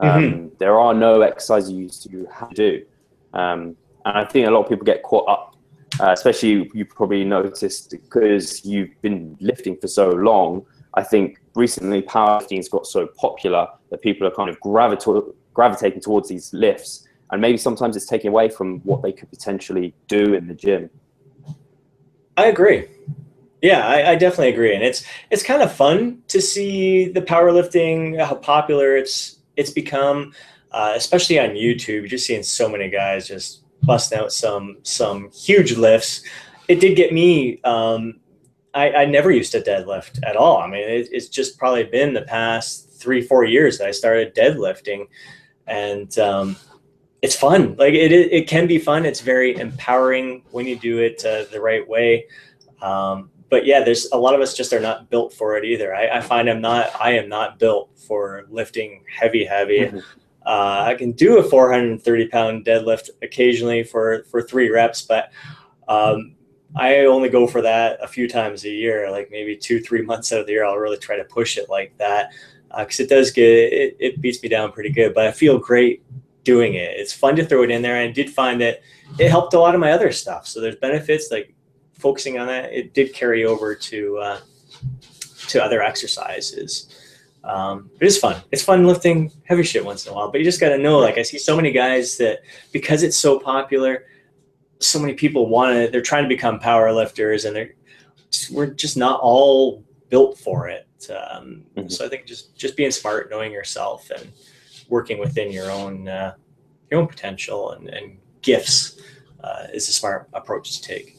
[0.01, 0.49] Um, mm-hmm.
[0.59, 2.87] there are no exercises you have to do,
[3.35, 5.49] um, and I think a lot of people get caught up.
[6.01, 10.65] Uh, especially you probably noticed because you've been lifting for so long.
[10.95, 16.01] I think recently powerlifting has got so popular that people are kind of gravita- gravitating
[16.01, 20.35] towards these lifts and maybe sometimes it's taking away from what they could potentially do
[20.35, 20.91] in the gym.
[22.37, 22.87] I agree.
[23.63, 28.23] Yeah, I, I, definitely agree, and it's it's kind of fun to see the powerlifting
[28.23, 30.33] how popular it's it's become,
[30.73, 32.09] uh, especially on YouTube.
[32.09, 36.23] Just seeing so many guys just busting out some some huge lifts.
[36.69, 37.61] It did get me.
[37.63, 38.21] Um,
[38.75, 40.59] I, I never used to deadlift at all.
[40.59, 44.35] I mean, it, it's just probably been the past three four years that I started
[44.35, 45.07] deadlifting,
[45.69, 46.57] and um,
[47.23, 47.77] it's fun.
[47.77, 49.07] Like it, it can be fun.
[49.07, 52.27] It's very empowering when you do it uh, the right way.
[52.83, 55.95] Um, but yeah, there's a lot of us just are not built for it either.
[55.95, 56.91] I, I find I'm not.
[57.01, 59.81] I am not built for lifting heavy, heavy.
[59.81, 59.99] Mm-hmm.
[60.45, 65.31] Uh, I can do a 430 pound deadlift occasionally for for three reps, but
[65.87, 66.35] um,
[66.75, 69.11] I only go for that a few times a year.
[69.11, 71.69] Like maybe two, three months out of the year, I'll really try to push it
[71.69, 72.33] like that
[72.77, 75.15] because uh, it does get it, it beats me down pretty good.
[75.15, 76.03] But I feel great
[76.45, 76.97] doing it.
[76.97, 77.97] It's fun to throw it in there.
[77.97, 78.81] And I did find that
[79.19, 80.47] it helped a lot of my other stuff.
[80.47, 81.55] So there's benefits like
[81.93, 82.73] focusing on that.
[82.73, 84.41] It did carry over to uh,
[85.49, 86.89] to other exercises.
[87.45, 88.41] Um, it is fun.
[88.53, 90.99] It's fun lifting heavy shit once in a while, but you just got to know.
[90.99, 94.07] Like I see so many guys that because it's so popular,
[94.79, 95.91] so many people want to.
[95.91, 97.75] They're trying to become power lifters, and they're
[98.51, 100.87] we're just not all built for it.
[101.11, 101.89] Um, mm-hmm.
[101.89, 104.31] So I think just just being smart, knowing yourself, and
[104.93, 106.35] working within your own uh,
[106.91, 109.01] your own potential and, and gifts
[109.43, 111.17] uh, is a smart approach to take.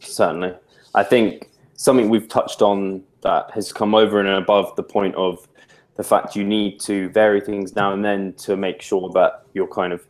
[0.00, 0.54] Certainly,
[0.94, 5.48] I think something we've touched on that has come over and above the point of
[5.96, 9.74] the fact you need to vary things now and then to make sure that you're
[9.80, 10.06] kind of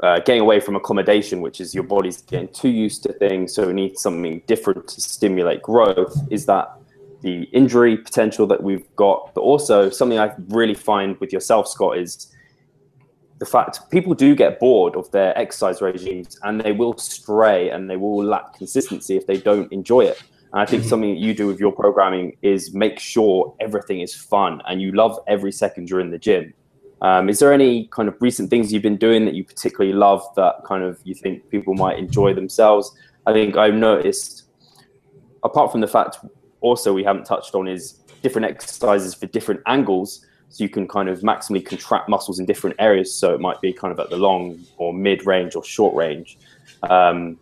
[0.00, 3.68] uh, getting away from accommodation, which is your body's getting too used to things, so
[3.68, 6.16] it needs something different to stimulate growth.
[6.30, 6.79] Is that
[7.22, 11.98] the injury potential that we've got, but also something I really find with yourself, Scott,
[11.98, 12.34] is
[13.38, 17.88] the fact people do get bored of their exercise regimes and they will stray and
[17.88, 20.22] they will lack consistency if they don't enjoy it.
[20.52, 20.90] And I think mm-hmm.
[20.90, 24.92] something that you do with your programming is make sure everything is fun and you
[24.92, 26.52] love every second you're in the gym.
[27.02, 30.22] Um, is there any kind of recent things you've been doing that you particularly love
[30.36, 32.94] that kind of you think people might enjoy themselves?
[33.26, 34.44] I think I've noticed,
[35.42, 36.18] apart from the fact
[36.60, 40.26] also we haven't touched on is different exercises for different angles.
[40.50, 43.14] So you can kind of maximally contract muscles in different areas.
[43.14, 46.38] So it might be kind of at the long or mid range or short range.
[46.82, 47.38] Um,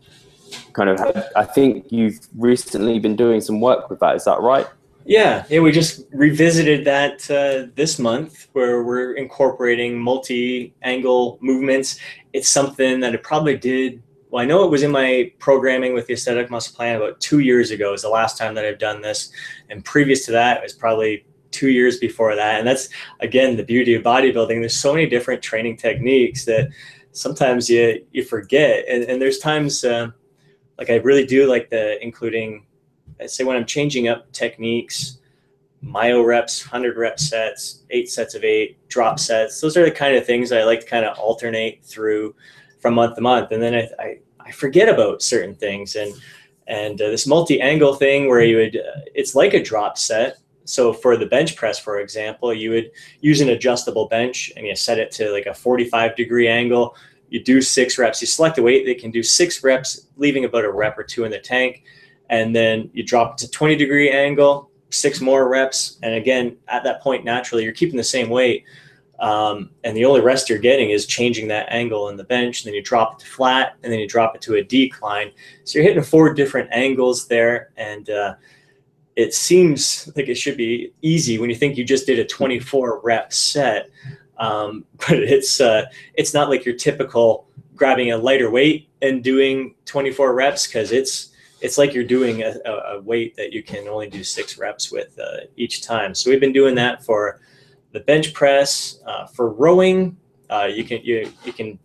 [0.72, 0.98] kind of
[1.36, 4.16] i think you've recently been doing some work with that.
[4.16, 4.66] Is that right?
[5.04, 5.44] Yeah.
[5.48, 11.98] Yeah we just revisited that uh, this month where we're incorporating multi-angle movements.
[12.32, 16.06] It's something that it probably did well, I know it was in my programming with
[16.06, 19.00] the aesthetic muscle plan about two years ago is the last time that I've done
[19.00, 19.30] this.
[19.70, 22.58] And previous to that, it was probably two years before that.
[22.58, 24.60] And that's, again, the beauty of bodybuilding.
[24.60, 26.68] There's so many different training techniques that
[27.12, 28.84] sometimes you, you forget.
[28.86, 30.08] And, and there's times, uh,
[30.78, 32.66] like I really do like the including,
[33.20, 35.18] I say when I'm changing up techniques,
[35.80, 39.60] myo reps, 100 rep sets, eight sets of eight, drop sets.
[39.60, 42.34] Those are the kind of things I like to kind of alternate through
[42.80, 43.52] from month to month.
[43.52, 45.96] And then I, I, I forget about certain things.
[45.96, 46.12] And,
[46.66, 50.38] and uh, this multi-angle thing where you would, uh, it's like a drop set.
[50.64, 54.76] So for the bench press, for example, you would use an adjustable bench and you
[54.76, 56.94] set it to like a 45 degree angle.
[57.30, 58.20] You do six reps.
[58.20, 61.24] You select a weight that can do six reps, leaving about a rep or two
[61.24, 61.84] in the tank.
[62.30, 65.98] And then you drop it to 20 degree angle, six more reps.
[66.02, 68.64] And again, at that point, naturally, you're keeping the same weight.
[69.20, 72.62] Um, and the only rest you're getting is changing that angle in the bench.
[72.62, 75.32] And then you drop it to flat and then you drop it to a decline.
[75.64, 77.70] So you're hitting four different angles there.
[77.76, 78.34] And uh,
[79.16, 83.00] it seems like it should be easy when you think you just did a 24
[83.02, 83.90] rep set.
[84.38, 89.74] Um, but it's uh, it's not like your typical grabbing a lighter weight and doing
[89.84, 94.08] 24 reps because it's it's like you're doing a, a, weight that you can only
[94.08, 96.14] do six reps with uh, each time.
[96.14, 97.40] So we've been doing that for
[97.92, 100.16] the bench press, uh, for rowing.
[100.50, 101.78] Uh, you can you you can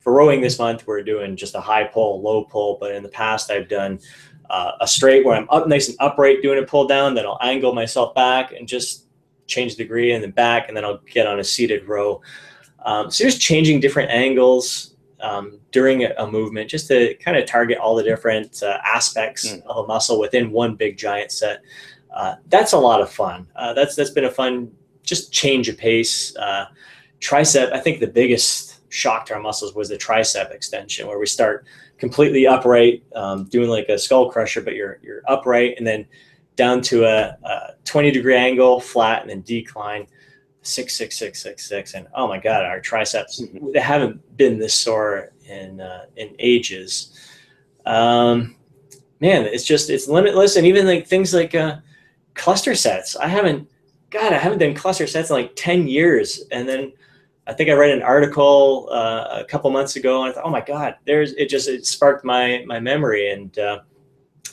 [0.00, 2.78] for rowing this month we're doing just a high pull, low pull.
[2.80, 3.98] But in the past I've done
[4.50, 7.14] uh, a straight where I'm up nice and upright doing a pull down.
[7.14, 9.06] Then I'll angle myself back and just
[9.46, 12.20] change the degree and then back, and then I'll get on a seated row.
[12.84, 17.46] Um, so just changing different angles um, during a, a, movement just to kind of
[17.46, 19.62] target all the different uh, aspects mm.
[19.62, 21.62] of a muscle within one big giant set.
[22.14, 23.46] Uh, that's a lot of fun.
[23.56, 24.70] Uh, that's that's been a fun
[25.06, 26.36] just change of pace.
[26.36, 26.66] Uh,
[27.20, 31.26] tricep, I think the biggest shock to our muscles was the tricep extension, where we
[31.26, 31.64] start
[31.96, 36.06] completely upright, um, doing like a skull crusher, but you're you're upright, and then
[36.56, 40.06] down to a, a 20 degree angle, flat, and then decline
[40.66, 43.70] six six six six six and oh my god our triceps mm-hmm.
[43.72, 47.12] they haven't been this sore in uh, in ages
[47.86, 48.56] um
[49.20, 51.76] man it's just it's limitless and even like things like uh
[52.34, 53.68] cluster sets i haven't
[54.10, 56.92] god i haven't done cluster sets in like 10 years and then
[57.46, 60.50] i think i read an article uh, a couple months ago and i thought oh
[60.50, 63.80] my god there's it just it sparked my my memory and uh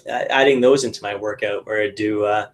[0.07, 2.47] adding those into my workout where i do uh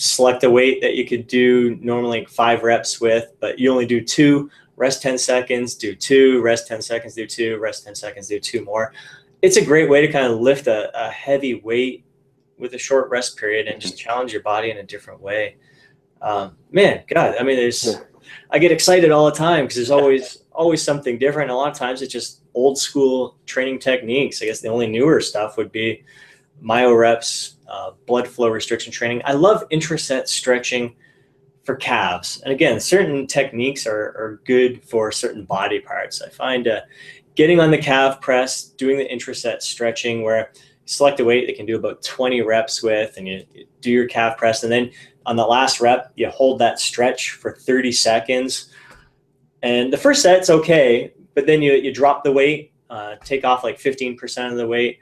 [0.00, 4.02] select a weight that you could do normally five reps with, but you only do
[4.02, 8.40] two, rest 10 seconds, do two, rest 10 seconds, do two, rest 10 seconds, do
[8.40, 8.94] two more.
[9.42, 12.06] It's a great way to kind of lift a, a heavy weight
[12.58, 15.56] with a short rest period and just challenge your body in a different way.
[16.22, 17.96] Um, man, God, I mean, there's,
[18.50, 21.50] I get excited all the time because there's always, always something different.
[21.50, 24.42] A lot of times it's just old school training techniques.
[24.42, 26.04] I guess the only newer stuff would be
[26.60, 29.22] myo reps, uh, blood flow restriction training.
[29.24, 30.94] I love intraset stretching
[31.64, 32.40] for calves.
[32.42, 36.20] And again, certain techniques are, are good for certain body parts.
[36.20, 36.80] I find uh,
[37.34, 40.52] getting on the calf press, doing the intraset stretching where
[40.90, 44.08] select a weight that can do about 20 reps with and you, you do your
[44.08, 44.62] calf press.
[44.62, 44.90] And then
[45.24, 48.72] on the last rep, you hold that stretch for 30 seconds.
[49.62, 53.62] And the first set's okay, but then you, you drop the weight, uh, take off
[53.62, 54.98] like 15% of the weight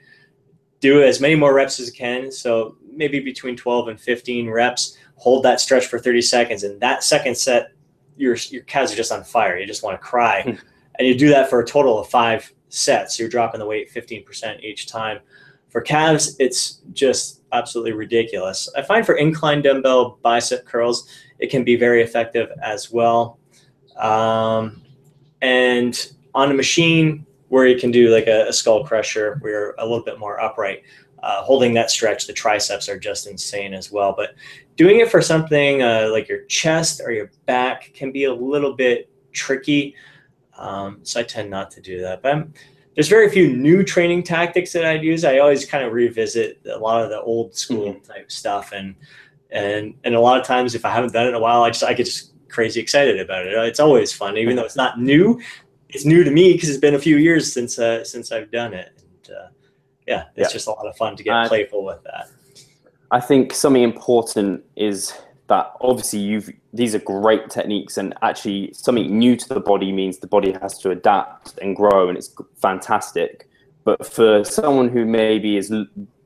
[0.80, 2.30] do as many more reps as you can.
[2.30, 6.62] So maybe between 12 and 15 reps, hold that stretch for 30 seconds.
[6.62, 7.72] And that second set,
[8.16, 9.59] your, your calves are just on fire.
[9.59, 10.43] You just want to cry.
[10.43, 10.55] Hmm.
[10.99, 13.18] and you do that for a total of five sets.
[13.18, 15.20] You're dropping the weight 15% each time.
[15.69, 18.69] For calves, it's just absolutely ridiculous.
[18.77, 21.09] I find for incline dumbbell bicep curls,
[21.39, 23.39] it can be very effective as well.
[23.97, 24.83] Um,
[25.41, 29.75] and on a machine, where you can do like a, a skull crusher where you're
[29.79, 30.83] a little bit more upright.
[31.23, 34.14] Uh, holding that stretch, the triceps are just insane as well.
[34.16, 34.35] But
[34.77, 38.75] doing it for something uh, like your chest or your back can be a little
[38.75, 39.97] bit tricky.
[40.57, 42.23] Um, so I tend not to do that.
[42.23, 42.55] But I'm,
[42.99, 45.25] there's very few new training tactics that I'd use.
[45.25, 48.13] I always kind of revisit a lot of the old school mm-hmm.
[48.13, 48.97] type stuff, and
[49.53, 51.71] and and a lot of times if I haven't done it in a while, I
[51.71, 53.53] just I get just crazy excited about it.
[53.53, 55.41] It's always fun, even though it's not new
[55.89, 58.75] it's new to me because it's been a few years since uh, since I've done
[58.75, 58.93] it.
[58.97, 59.49] And uh,
[60.07, 60.53] yeah, it's yeah.
[60.53, 62.29] just a lot of fun to get uh, playful with that.
[63.11, 65.15] I think something important is
[65.49, 70.19] that obviously you've these are great techniques and actually something new to the body means
[70.19, 73.49] the body has to adapt and grow and it's fantastic.
[73.85, 75.73] But for someone who maybe is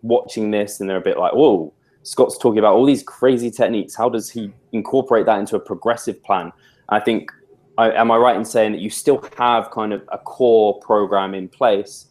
[0.02, 3.94] watching this and they're a bit like whoa scott's talking about all these crazy techniques.
[3.94, 6.52] How does he incorporate that into a progressive plan?
[6.88, 7.30] I think
[7.78, 11.34] I, am I right in saying that you still have kind of a core program
[11.34, 12.06] in place,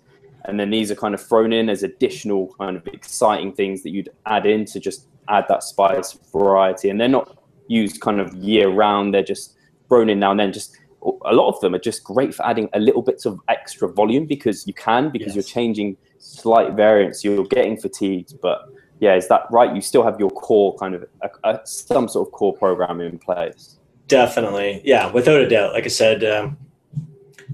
[0.45, 3.91] and then these are kind of thrown in as additional kind of exciting things that
[3.91, 8.33] you'd add in to just add that spice variety, and they're not used kind of
[8.35, 9.13] year round.
[9.13, 9.55] They're just
[9.87, 10.53] thrown in now and then.
[10.53, 10.77] Just
[11.25, 14.25] a lot of them are just great for adding a little bits of extra volume
[14.25, 15.35] because you can because yes.
[15.35, 17.23] you're changing slight variants.
[17.23, 18.69] You're getting fatigued, but
[18.99, 19.73] yeah, is that right?
[19.75, 23.17] You still have your core kind of a, a, some sort of core program in
[23.17, 23.77] place.
[24.07, 25.73] Definitely, yeah, without a doubt.
[25.73, 26.57] Like I said, um,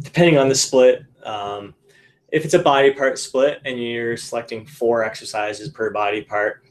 [0.01, 1.74] depending on the split, um,
[2.32, 6.65] if it's a body part split and you're selecting four exercises per body part,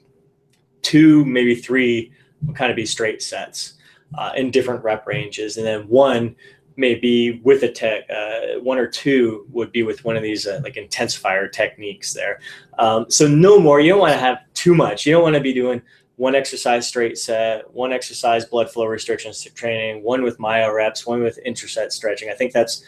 [0.86, 2.12] two maybe three
[2.44, 3.74] will kind of be straight sets
[4.16, 6.36] uh, in different rep ranges, and then one
[6.76, 10.60] maybe with a tech, uh, one or two would be with one of these uh,
[10.62, 12.38] like intensifier techniques there.
[12.78, 13.80] Um, so no more.
[13.80, 15.06] You don't want to have too much.
[15.06, 15.80] You don't want to be doing
[16.16, 21.22] one exercise straight set, one exercise blood flow restriction training, one with myo reps, one
[21.22, 22.30] with interset stretching.
[22.30, 22.84] I think that's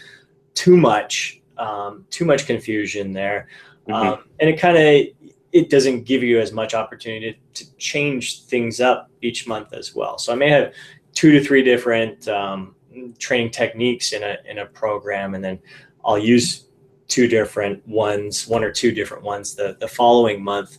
[0.54, 3.48] too much, um, too much confusion there,
[3.88, 4.08] mm-hmm.
[4.08, 5.17] um, and it kind of
[5.52, 10.18] it doesn't give you as much opportunity to, change things up each month as well.
[10.18, 10.74] So I may have
[11.14, 12.74] two to three different um,
[13.18, 15.58] training techniques in a in a program, and then
[16.04, 16.66] I'll use
[17.06, 20.78] two different ones, one or two different ones the the following month.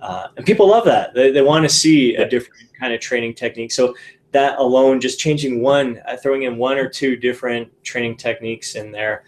[0.00, 1.14] Uh, and people love that.
[1.14, 3.70] They, they want to see a different kind of training technique.
[3.70, 3.94] So
[4.32, 8.92] that alone, just changing one, uh, throwing in one or two different training techniques in
[8.92, 9.24] there,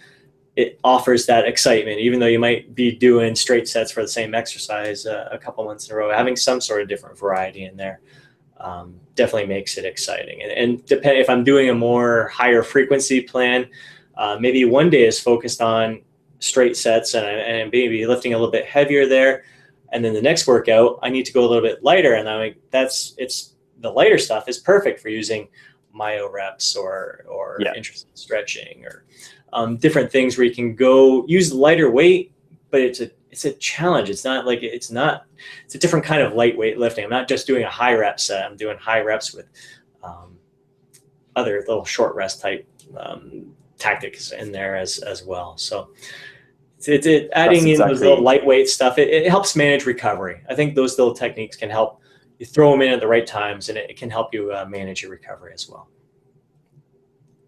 [0.56, 1.98] it offers that excitement.
[1.98, 5.64] Even though you might be doing straight sets for the same exercise uh, a couple
[5.64, 8.00] months in a row, having some sort of different variety in there
[8.58, 10.42] um, definitely makes it exciting.
[10.42, 13.68] And, and depend if I'm doing a more higher frequency plan,
[14.16, 16.02] uh, maybe one day is focused on
[16.38, 19.44] straight sets and, and maybe lifting a little bit heavier there.
[19.92, 22.14] And then the next workout, I need to go a little bit lighter.
[22.14, 25.48] And I'm like, that's it's the lighter stuff is perfect for using
[25.92, 27.74] myo reps or or yeah.
[27.74, 29.04] intraset stretching or
[29.52, 32.32] um, different things where you can go use lighter weight,
[32.70, 34.10] but it's a it's a challenge.
[34.10, 35.24] It's not like it's not.
[35.64, 37.04] It's a different kind of lightweight lifting.
[37.04, 38.44] I'm not just doing a high rep set.
[38.44, 39.46] I'm doing high reps with
[40.02, 40.38] um,
[41.34, 45.56] other little short rest type um, tactics in there as as well.
[45.56, 45.90] So
[46.84, 47.72] it's, it, adding exactly.
[47.72, 48.98] in those little lightweight stuff.
[48.98, 50.42] It, it, helps manage recovery.
[50.50, 52.00] I think those little techniques can help.
[52.38, 54.66] You throw them in at the right times, and it, it can help you uh,
[54.68, 55.88] manage your recovery as well.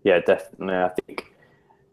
[0.04, 0.74] Yeah, definitely.
[0.76, 1.33] I think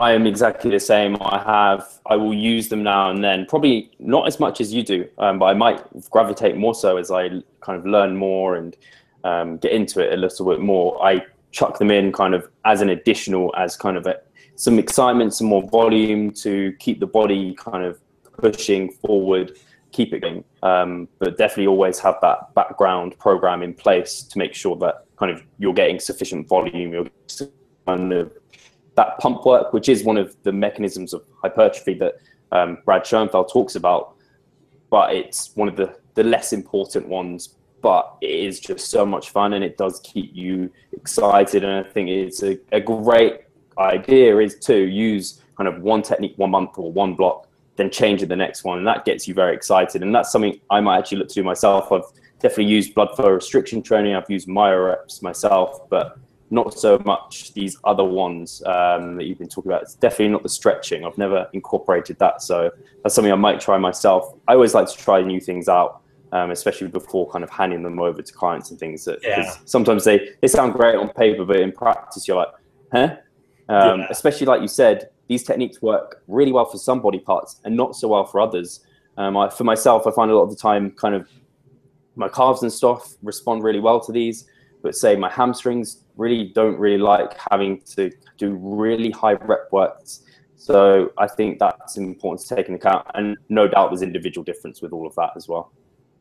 [0.02, 1.16] I am exactly the same.
[1.22, 4.82] I have, I will use them now and then, probably not as much as you
[4.82, 7.30] do, um, but I might gravitate more so as I
[7.60, 8.76] kind of learn more and
[9.24, 11.00] um, get into it a little bit more.
[11.06, 14.20] I chuck them in kind of as an additional, as kind of a,
[14.56, 18.00] some excitement, some more volume to keep the body kind of
[18.40, 19.56] pushing forward,
[19.92, 20.44] keep it going.
[20.64, 25.32] Um, but definitely always have that background program in place to make sure that kind
[25.32, 27.08] of you're getting sufficient volume, you're
[27.86, 28.32] kind of
[28.96, 32.16] that pump work, which is one of the mechanisms of hypertrophy that
[32.52, 34.16] um, Brad Schoenfeld talks about,
[34.90, 37.56] but it's one of the, the less important ones.
[37.82, 41.64] But it is just so much fun and it does keep you excited.
[41.64, 43.42] And I think it's a, a great
[43.80, 48.22] idea is to use kind of one technique one month or one block, then change
[48.22, 48.78] it the next one.
[48.78, 50.04] And that gets you very excited.
[50.04, 51.92] And that's something I might actually look to do myself.
[51.92, 52.04] I've
[52.40, 56.20] definitely used blood flow restriction training, I've used myo reps myself, but
[56.52, 59.84] not so much these other ones um, that you've been talking about.
[59.84, 61.06] It's definitely not the stretching.
[61.06, 62.70] I've never incorporated that, so
[63.02, 64.34] that's something I might try myself.
[64.48, 66.02] I always like to try new things out,
[66.34, 69.06] um, especially before kind of handing them over to clients and things.
[69.06, 69.56] That yeah.
[69.64, 72.54] sometimes they they sound great on paper, but in practice you're like,
[72.92, 73.16] huh?
[73.70, 74.08] Um, yeah.
[74.10, 77.96] Especially like you said, these techniques work really well for some body parts and not
[77.96, 78.82] so well for others.
[79.18, 81.30] Um, I, for myself, I find a lot of the time kind of
[82.18, 84.50] my calves and stuff respond really well to these
[84.82, 90.24] but say my hamstrings really don't really like having to do really high rep works.
[90.56, 94.82] So I think that's important to take into account, and no doubt there's individual difference
[94.82, 95.72] with all of that as well.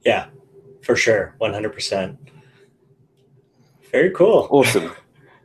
[0.04, 0.28] Yeah,
[0.82, 2.18] for sure, one hundred percent.
[3.92, 4.48] Very cool.
[4.50, 4.92] Awesome.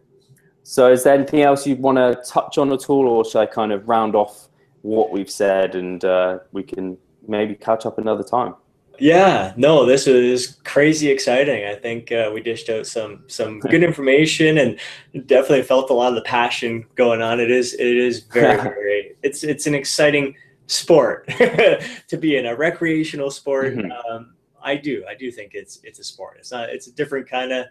[0.64, 3.48] so, is there anything else you want to touch on at all, or should I
[3.48, 4.48] kind of round off
[4.82, 8.56] what we've said, and uh, we can maybe catch up another time?
[9.00, 11.66] Yeah, no, this was crazy exciting.
[11.66, 14.80] I think uh, we dished out some some good information and
[15.28, 17.40] definitely felt a lot of the passion going on.
[17.40, 20.36] It is it is very very it's it's an exciting
[20.68, 23.76] sport to be in a recreational sport.
[23.76, 23.92] Mm-hmm.
[23.92, 26.38] Um, I do I do think it's it's a sport.
[26.40, 27.68] It's not it's a different kind of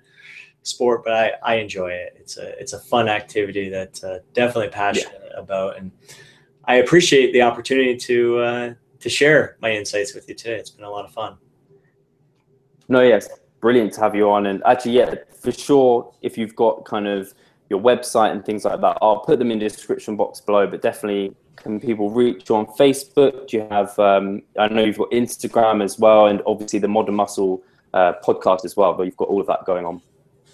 [0.63, 2.17] sport, but I I enjoy it.
[2.19, 5.41] It's a it's a fun activity that uh, definitely passionate yeah.
[5.41, 5.91] about, and
[6.65, 8.39] I appreciate the opportunity to.
[8.39, 10.55] Uh, to share my insights with you today.
[10.55, 11.37] It's been a lot of fun.
[12.89, 13.29] No, yes,
[13.61, 14.47] brilliant to have you on.
[14.47, 17.35] And actually, yeah, for sure, if you've got kind of
[17.69, 20.67] your website and things like that, I'll put them in the description box below.
[20.67, 23.49] But definitely, can people reach you on Facebook?
[23.49, 23.99] Do you have?
[23.99, 28.65] Um, I know you've got Instagram as well, and obviously the Modern Muscle uh, podcast
[28.65, 28.95] as well.
[28.95, 30.01] But you've got all of that going on.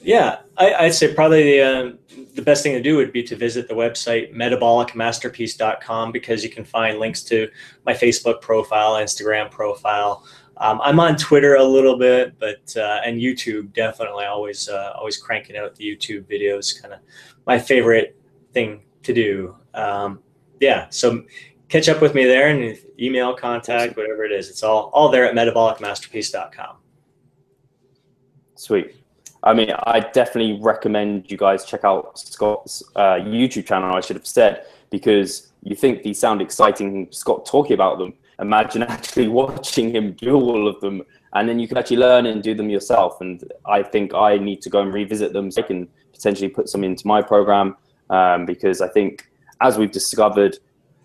[0.02, 1.92] Yeah, I, would say probably the, uh,
[2.34, 6.64] the best thing to do would be to visit the website metabolicmasterpiece.com because you can
[6.64, 7.50] find links to
[7.84, 10.24] my Facebook profile, Instagram profile,
[10.56, 15.16] Um, I'm on Twitter a little bit, but uh, and YouTube definitely always uh, always
[15.16, 16.80] cranking out the YouTube videos.
[16.80, 17.00] Kind of
[17.46, 18.16] my favorite
[18.52, 19.56] thing to do.
[19.74, 20.20] Um,
[20.60, 21.24] yeah, so
[21.68, 24.50] catch up with me there and email contact whatever it is.
[24.50, 26.76] It's all all there at metabolicmasterpiece.com.
[28.54, 28.99] Sweet.
[29.42, 33.94] I mean, I definitely recommend you guys check out Scott's uh, YouTube channel.
[33.94, 37.08] I should have said because you think these sound exciting.
[37.10, 38.12] Scott talking about them.
[38.38, 41.02] Imagine actually watching him do all of them,
[41.34, 43.20] and then you can actually learn and do them yourself.
[43.20, 46.68] And I think I need to go and revisit them so I can potentially put
[46.68, 47.76] some into my program
[48.10, 49.30] um, because I think,
[49.60, 50.58] as we've discovered,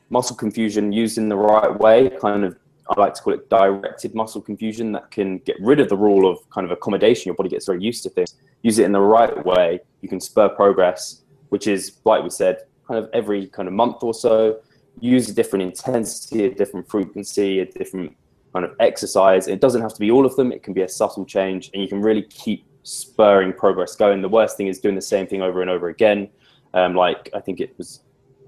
[0.09, 2.57] muscle confusion used in the right way kind of
[2.89, 6.29] I like to call it directed muscle confusion that can get rid of the rule
[6.29, 7.29] of kind of accommodation.
[7.29, 8.35] Your body gets very used to things.
[8.61, 9.79] Use it in the right way.
[10.01, 14.03] You can spur progress, which is, like we said, kind of every kind of month
[14.03, 14.59] or so.
[14.99, 18.15] Use a different intensity, a different frequency, a different
[18.53, 19.47] kind of exercise.
[19.47, 20.51] It doesn't have to be all of them.
[20.51, 24.21] It can be a subtle change, and you can really keep spurring progress going.
[24.21, 26.29] The worst thing is doing the same thing over and over again.
[26.73, 28.01] Um, like I think it was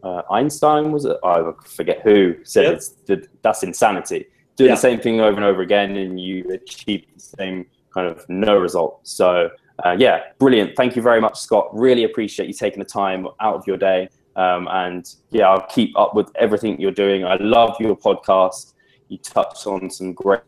[0.04, 1.18] uh, Einstein was it?
[1.24, 3.28] I forget who said yep.
[3.42, 4.28] that's insanity.
[4.56, 8.28] Do the same thing over and over again, and you achieve the same kind of
[8.28, 9.00] no result.
[9.04, 9.50] So
[9.86, 10.76] uh, yeah, brilliant.
[10.76, 11.70] Thank you very much, Scott.
[11.74, 14.10] Really appreciate you taking the time out of your day.
[14.36, 17.26] Um, and yeah, I'll keep up with everything you're doing.
[17.26, 18.74] I love your podcast.
[19.10, 20.42] You touched on some great.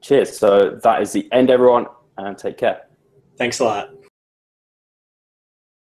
[0.00, 0.38] Cheers.
[0.38, 1.86] So that is the end, everyone,
[2.18, 2.88] and take care.
[3.36, 3.90] Thanks a lot.